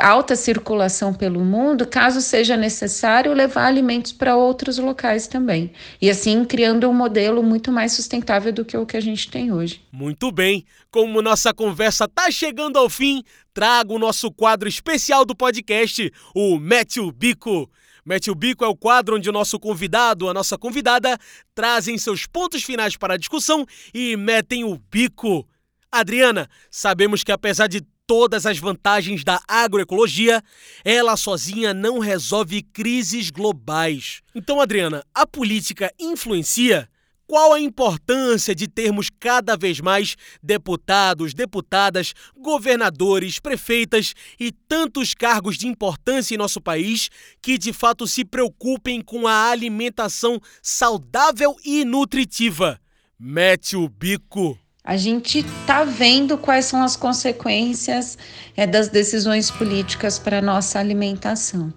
alta 0.00 0.36
circulação 0.36 1.12
pelo 1.12 1.40
mundo, 1.40 1.86
caso 1.86 2.20
seja 2.20 2.56
necessário, 2.56 3.32
levar 3.32 3.66
alimentos 3.66 4.12
para 4.12 4.36
outros 4.36 4.78
locais 4.78 5.26
também. 5.26 5.72
E 6.00 6.10
assim 6.10 6.44
criando 6.44 6.88
um 6.88 6.94
modelo 6.94 7.42
muito 7.42 7.72
mais 7.72 7.92
sustentável 7.92 8.52
do 8.52 8.64
que 8.64 8.76
o 8.76 8.86
que 8.86 8.96
a 8.96 9.00
gente 9.00 9.30
tem 9.30 9.52
hoje. 9.52 9.82
Muito 9.92 10.30
bem. 10.30 10.64
Como 10.90 11.22
nossa 11.22 11.54
conversa 11.54 12.04
está 12.04 12.30
chegando 12.30 12.78
ao 12.78 12.88
fim, 12.88 13.22
trago 13.54 13.94
o 13.94 13.98
nosso 13.98 14.30
quadro 14.30 14.68
especial 14.68 15.24
do 15.24 15.34
podcast, 15.34 16.12
o 16.34 16.58
Mete 16.58 17.00
o 17.00 17.10
Bico. 17.10 17.70
Mete 18.04 18.30
o 18.30 18.34
Bico 18.34 18.64
é 18.64 18.68
o 18.68 18.76
quadro 18.76 19.16
onde 19.16 19.30
o 19.30 19.32
nosso 19.32 19.60
convidado, 19.60 20.28
a 20.28 20.34
nossa 20.34 20.58
convidada, 20.58 21.16
trazem 21.54 21.96
seus 21.96 22.26
pontos 22.26 22.64
finais 22.64 22.96
para 22.96 23.14
a 23.14 23.16
discussão 23.16 23.64
e 23.94 24.16
metem 24.16 24.64
o 24.64 24.76
bico. 24.90 25.46
Adriana, 25.90 26.48
sabemos 26.70 27.22
que 27.22 27.30
apesar 27.30 27.66
de 27.66 27.82
todas 28.06 28.46
as 28.46 28.58
vantagens 28.58 29.24
da 29.24 29.40
agroecologia, 29.46 30.42
ela 30.84 31.16
sozinha 31.16 31.72
não 31.72 31.98
resolve 31.98 32.62
crises 32.62 33.30
globais. 33.30 34.22
Então, 34.34 34.60
Adriana, 34.60 35.04
a 35.14 35.26
política 35.26 35.92
influencia? 35.98 36.88
qual 37.32 37.54
a 37.54 37.60
importância 37.60 38.54
de 38.54 38.68
termos 38.68 39.08
cada 39.08 39.56
vez 39.56 39.80
mais 39.80 40.16
deputados, 40.42 41.32
deputadas, 41.32 42.12
governadores, 42.36 43.38
prefeitas 43.38 44.12
e 44.38 44.52
tantos 44.52 45.14
cargos 45.14 45.56
de 45.56 45.66
importância 45.66 46.34
em 46.34 46.36
nosso 46.36 46.60
país 46.60 47.08
que 47.40 47.56
de 47.56 47.72
fato 47.72 48.06
se 48.06 48.22
preocupem 48.22 49.00
com 49.00 49.26
a 49.26 49.48
alimentação 49.48 50.38
saudável 50.60 51.56
e 51.64 51.86
nutritiva. 51.86 52.78
Mete 53.18 53.76
o 53.76 53.88
bico. 53.88 54.61
A 54.84 54.96
gente 54.96 55.38
está 55.38 55.84
vendo 55.84 56.36
quais 56.36 56.64
são 56.64 56.82
as 56.82 56.96
consequências 56.96 58.18
é, 58.56 58.66
das 58.66 58.88
decisões 58.88 59.48
políticas 59.48 60.18
para 60.18 60.38
a 60.38 60.42
nossa 60.42 60.80
alimentação. 60.80 61.72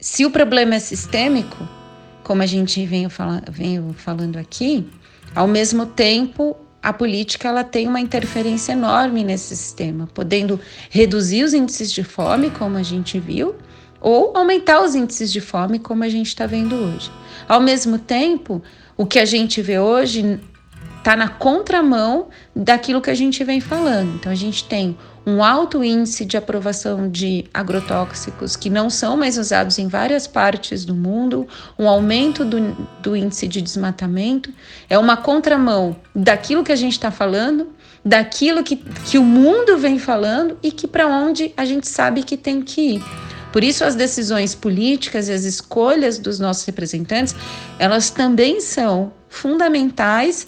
Se 0.00 0.24
o 0.24 0.30
problema 0.30 0.76
é 0.76 0.78
sistêmico, 0.78 1.68
como 2.24 2.40
a 2.40 2.46
gente 2.46 2.84
veio, 2.86 3.10
fala, 3.10 3.42
veio 3.50 3.94
falando 3.98 4.38
aqui, 4.38 4.88
ao 5.34 5.46
mesmo 5.46 5.84
tempo 5.84 6.56
a 6.82 6.94
política 6.94 7.48
ela 7.48 7.62
tem 7.62 7.86
uma 7.86 8.00
interferência 8.00 8.72
enorme 8.72 9.22
nesse 9.22 9.54
sistema, 9.54 10.08
podendo 10.14 10.58
reduzir 10.88 11.44
os 11.44 11.52
índices 11.52 11.92
de 11.92 12.02
fome, 12.02 12.50
como 12.50 12.78
a 12.78 12.82
gente 12.82 13.20
viu, 13.20 13.54
ou 14.00 14.34
aumentar 14.34 14.82
os 14.82 14.94
índices 14.94 15.30
de 15.30 15.42
fome, 15.42 15.78
como 15.78 16.04
a 16.04 16.08
gente 16.08 16.28
está 16.28 16.46
vendo 16.46 16.74
hoje. 16.74 17.10
Ao 17.46 17.60
mesmo 17.60 17.98
tempo, 17.98 18.62
o 18.96 19.04
que 19.04 19.18
a 19.18 19.26
gente 19.26 19.60
vê 19.60 19.78
hoje 19.78 20.40
está 21.08 21.16
na 21.16 21.28
contramão 21.28 22.28
daquilo 22.54 23.00
que 23.00 23.08
a 23.08 23.14
gente 23.14 23.42
vem 23.42 23.62
falando. 23.62 24.16
Então, 24.16 24.30
a 24.30 24.34
gente 24.34 24.64
tem 24.64 24.94
um 25.26 25.42
alto 25.42 25.82
índice 25.82 26.22
de 26.26 26.36
aprovação 26.36 27.08
de 27.10 27.46
agrotóxicos 27.52 28.56
que 28.56 28.68
não 28.68 28.90
são 28.90 29.16
mais 29.16 29.38
usados 29.38 29.78
em 29.78 29.88
várias 29.88 30.26
partes 30.26 30.84
do 30.84 30.94
mundo, 30.94 31.48
um 31.78 31.88
aumento 31.88 32.44
do, 32.44 32.60
do 33.00 33.16
índice 33.16 33.48
de 33.48 33.62
desmatamento, 33.62 34.52
é 34.88 34.98
uma 34.98 35.16
contramão 35.16 35.96
daquilo 36.14 36.62
que 36.62 36.72
a 36.72 36.76
gente 36.76 36.92
está 36.92 37.10
falando, 37.10 37.72
daquilo 38.04 38.62
que, 38.62 38.76
que 38.76 39.16
o 39.16 39.24
mundo 39.24 39.78
vem 39.78 39.98
falando 39.98 40.58
e 40.62 40.70
que 40.70 40.86
para 40.86 41.06
onde 41.06 41.54
a 41.56 41.64
gente 41.64 41.88
sabe 41.88 42.22
que 42.22 42.36
tem 42.36 42.60
que 42.60 42.96
ir. 42.96 43.04
Por 43.50 43.64
isso 43.64 43.82
as 43.82 43.94
decisões 43.94 44.54
políticas 44.54 45.28
e 45.28 45.32
as 45.32 45.44
escolhas 45.44 46.18
dos 46.18 46.38
nossos 46.38 46.66
representantes, 46.66 47.34
elas 47.78 48.10
também 48.10 48.60
são 48.60 49.10
fundamentais 49.30 50.46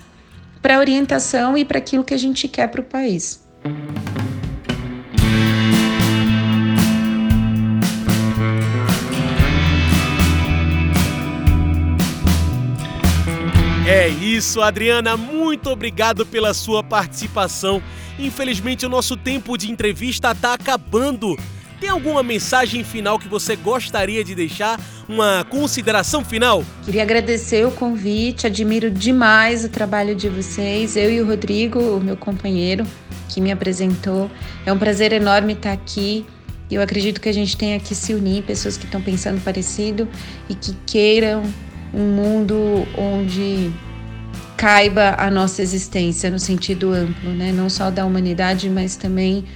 para 0.62 0.78
orientação 0.78 1.56
e 1.56 1.64
para 1.64 1.78
aquilo 1.78 2.04
que 2.04 2.14
a 2.14 2.18
gente 2.18 2.46
quer 2.48 2.68
para 2.68 2.80
o 2.80 2.84
país. 2.84 3.40
É 13.86 14.08
isso, 14.08 14.62
Adriana. 14.62 15.16
Muito 15.16 15.68
obrigado 15.68 16.24
pela 16.24 16.54
sua 16.54 16.80
participação. 16.80 17.82
Infelizmente, 18.18 18.86
o 18.86 18.88
nosso 18.88 19.16
tempo 19.16 19.58
de 19.58 19.68
entrevista 19.68 20.30
está 20.30 20.54
acabando. 20.54 21.36
Tem 21.80 21.88
alguma 21.88 22.22
mensagem 22.22 22.84
final 22.84 23.18
que 23.18 23.26
você 23.26 23.56
gostaria 23.56 24.22
de 24.22 24.34
deixar? 24.34 24.78
Uma 25.08 25.46
consideração 25.48 26.22
final? 26.22 26.62
Queria 26.84 27.02
agradecer 27.02 27.66
o 27.66 27.70
convite, 27.70 28.46
admiro 28.46 28.90
demais 28.90 29.64
o 29.64 29.68
trabalho 29.70 30.14
de 30.14 30.28
vocês. 30.28 30.94
Eu 30.94 31.10
e 31.10 31.22
o 31.22 31.26
Rodrigo, 31.26 31.80
o 31.80 31.98
meu 31.98 32.18
companheiro, 32.18 32.84
que 33.30 33.40
me 33.40 33.50
apresentou. 33.50 34.30
É 34.66 34.72
um 34.72 34.78
prazer 34.78 35.14
enorme 35.14 35.54
estar 35.54 35.72
aqui. 35.72 36.26
Eu 36.70 36.82
acredito 36.82 37.18
que 37.18 37.30
a 37.30 37.32
gente 37.32 37.56
tenha 37.56 37.80
que 37.80 37.94
se 37.94 38.12
unir, 38.12 38.42
pessoas 38.42 38.76
que 38.76 38.84
estão 38.84 39.00
pensando 39.00 39.40
parecido 39.40 40.06
e 40.50 40.54
que 40.54 40.76
queiram 40.84 41.42
um 41.94 42.14
mundo 42.14 42.86
onde 42.96 43.72
caiba 44.54 45.14
a 45.16 45.30
nossa 45.30 45.62
existência 45.62 46.30
no 46.30 46.38
sentido 46.38 46.92
amplo, 46.92 47.30
né? 47.30 47.50
Não 47.50 47.70
só 47.70 47.90
da 47.90 48.04
humanidade, 48.04 48.68
mas 48.68 48.96
também 48.96 49.46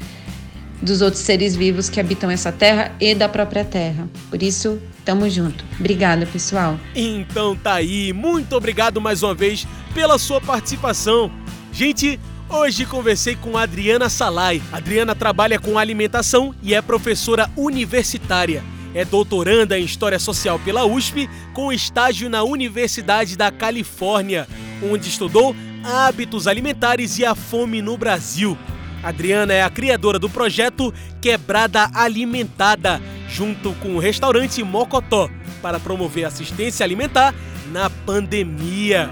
dos 0.85 1.01
outros 1.01 1.23
seres 1.23 1.57
vivos 1.57 1.88
que 1.88 1.99
habitam 1.99 2.31
essa 2.31 2.53
terra 2.53 2.92
e 3.01 3.14
da 3.14 3.29
própria 3.29 3.64
terra. 3.64 4.09
Por 4.31 4.42
isso, 4.42 4.81
tamo 5.05 5.29
junto. 5.29 5.64
Obrigada, 5.81 6.27
pessoal. 6.27 6.79
Então 6.94 7.57
tá 7.57 7.75
aí. 7.75 8.12
Muito 8.12 8.55
obrigado 8.55 9.01
mais 9.01 9.23
uma 9.23 9.35
vez 9.35 9.66
pela 9.94 10.18
sua 10.18 10.40
participação. 10.40 11.31
Gente, 11.73 12.20
Hoje 12.47 12.85
conversei 12.85 13.35
com 13.35 13.57
Adriana 13.57 14.09
Salai. 14.09 14.62
Adriana 14.70 15.14
trabalha 15.14 15.59
com 15.59 15.79
alimentação 15.79 16.55
e 16.62 16.75
é 16.75 16.83
professora 16.83 17.51
universitária. 17.57 18.62
É 18.94 19.05
doutoranda 19.05 19.77
em 19.79 19.85
História 19.85 20.18
Social 20.20 20.61
pela 20.61 20.85
USP, 20.85 21.29
com 21.53 21.73
estágio 21.73 22.29
na 22.29 22.44
Universidade 22.44 23.37
da 23.37 23.51
Califórnia, 23.51 24.47
onde 24.83 25.09
estudou 25.09 25.57
hábitos 25.83 26.47
alimentares 26.47 27.18
e 27.18 27.25
a 27.25 27.35
fome 27.35 27.83
no 27.83 27.97
Brasil. 27.97 28.57
Adriana 29.05 29.53
é 29.53 29.62
a 29.62 29.71
criadora 29.71 30.19
do 30.19 30.31
projeto 30.31 30.93
Quebrada 31.21 31.90
Alimentada, 31.93 33.01
junto 33.29 33.73
com 33.75 33.97
o 33.97 33.99
restaurante 33.99 34.62
Mocotó, 34.62 35.29
para 35.61 35.79
promover 35.79 36.25
assistência 36.25 36.83
alimentar 36.83 37.35
na 37.71 37.90
pandemia. 37.90 39.11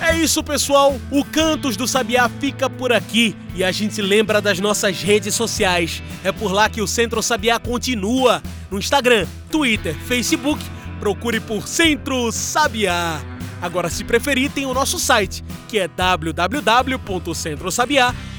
É 0.00 0.16
isso, 0.16 0.44
pessoal. 0.44 0.96
O 1.10 1.24
Cantos 1.24 1.76
do 1.76 1.88
Sabiá 1.88 2.28
fica 2.28 2.70
por 2.70 2.92
aqui 2.92 3.34
e 3.54 3.64
a 3.64 3.72
gente 3.72 4.00
lembra 4.00 4.40
das 4.40 4.60
nossas 4.60 5.02
redes 5.02 5.34
sociais. 5.34 6.02
É 6.22 6.30
por 6.30 6.52
lá 6.52 6.68
que 6.68 6.80
o 6.80 6.86
Centro 6.86 7.22
Sabiá 7.22 7.58
continua. 7.58 8.42
No 8.70 8.78
Instagram, 8.78 9.26
Twitter, 9.50 9.94
Facebook, 10.06 10.62
procure 11.00 11.40
por 11.40 11.66
Centro 11.66 12.30
Sabiá. 12.30 13.20
Agora, 13.60 13.88
se 13.88 14.04
preferir, 14.04 14.50
tem 14.50 14.66
o 14.66 14.74
nosso 14.74 14.98
site, 14.98 15.42
que 15.66 15.78
é 15.78 15.88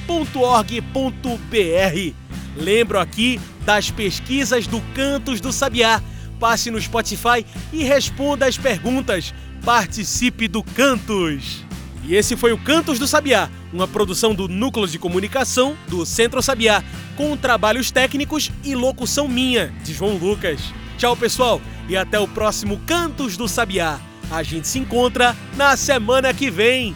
www.centrosabiá.org.br. 0.07 2.13
Lembro 2.55 2.99
aqui 2.99 3.39
das 3.65 3.91
pesquisas 3.91 4.65
do 4.65 4.81
Cantos 4.95 5.41
do 5.41 5.51
Sabiá. 5.51 6.01
Passe 6.39 6.71
no 6.71 6.81
Spotify 6.81 7.45
e 7.73 7.83
responda 7.83 8.47
as 8.47 8.57
perguntas 8.57 9.33
participe 9.63 10.47
do 10.47 10.63
Cantos. 10.63 11.65
E 12.05 12.15
esse 12.15 12.37
foi 12.37 12.53
o 12.53 12.57
Cantos 12.57 12.97
do 12.97 13.07
Sabiá, 13.07 13.49
uma 13.73 13.87
produção 13.87 14.33
do 14.33 14.47
Núcleo 14.47 14.87
de 14.87 14.97
Comunicação 14.97 15.75
do 15.89 16.05
Centro 16.05 16.41
Sabiá, 16.41 16.81
com 17.17 17.35
trabalhos 17.35 17.91
técnicos 17.91 18.49
e 18.63 18.73
locução 18.75 19.27
minha, 19.27 19.73
de 19.83 19.93
João 19.93 20.15
Lucas. 20.15 20.61
Tchau, 20.97 21.17
pessoal, 21.17 21.61
e 21.89 21.97
até 21.97 22.17
o 22.17 22.27
próximo 22.27 22.79
Cantos 22.87 23.35
do 23.35 23.47
Sabiá. 23.47 23.99
A 24.31 24.41
gente 24.41 24.67
se 24.67 24.79
encontra 24.79 25.35
na 25.57 25.75
semana 25.75 26.33
que 26.33 26.49
vem. 26.49 26.95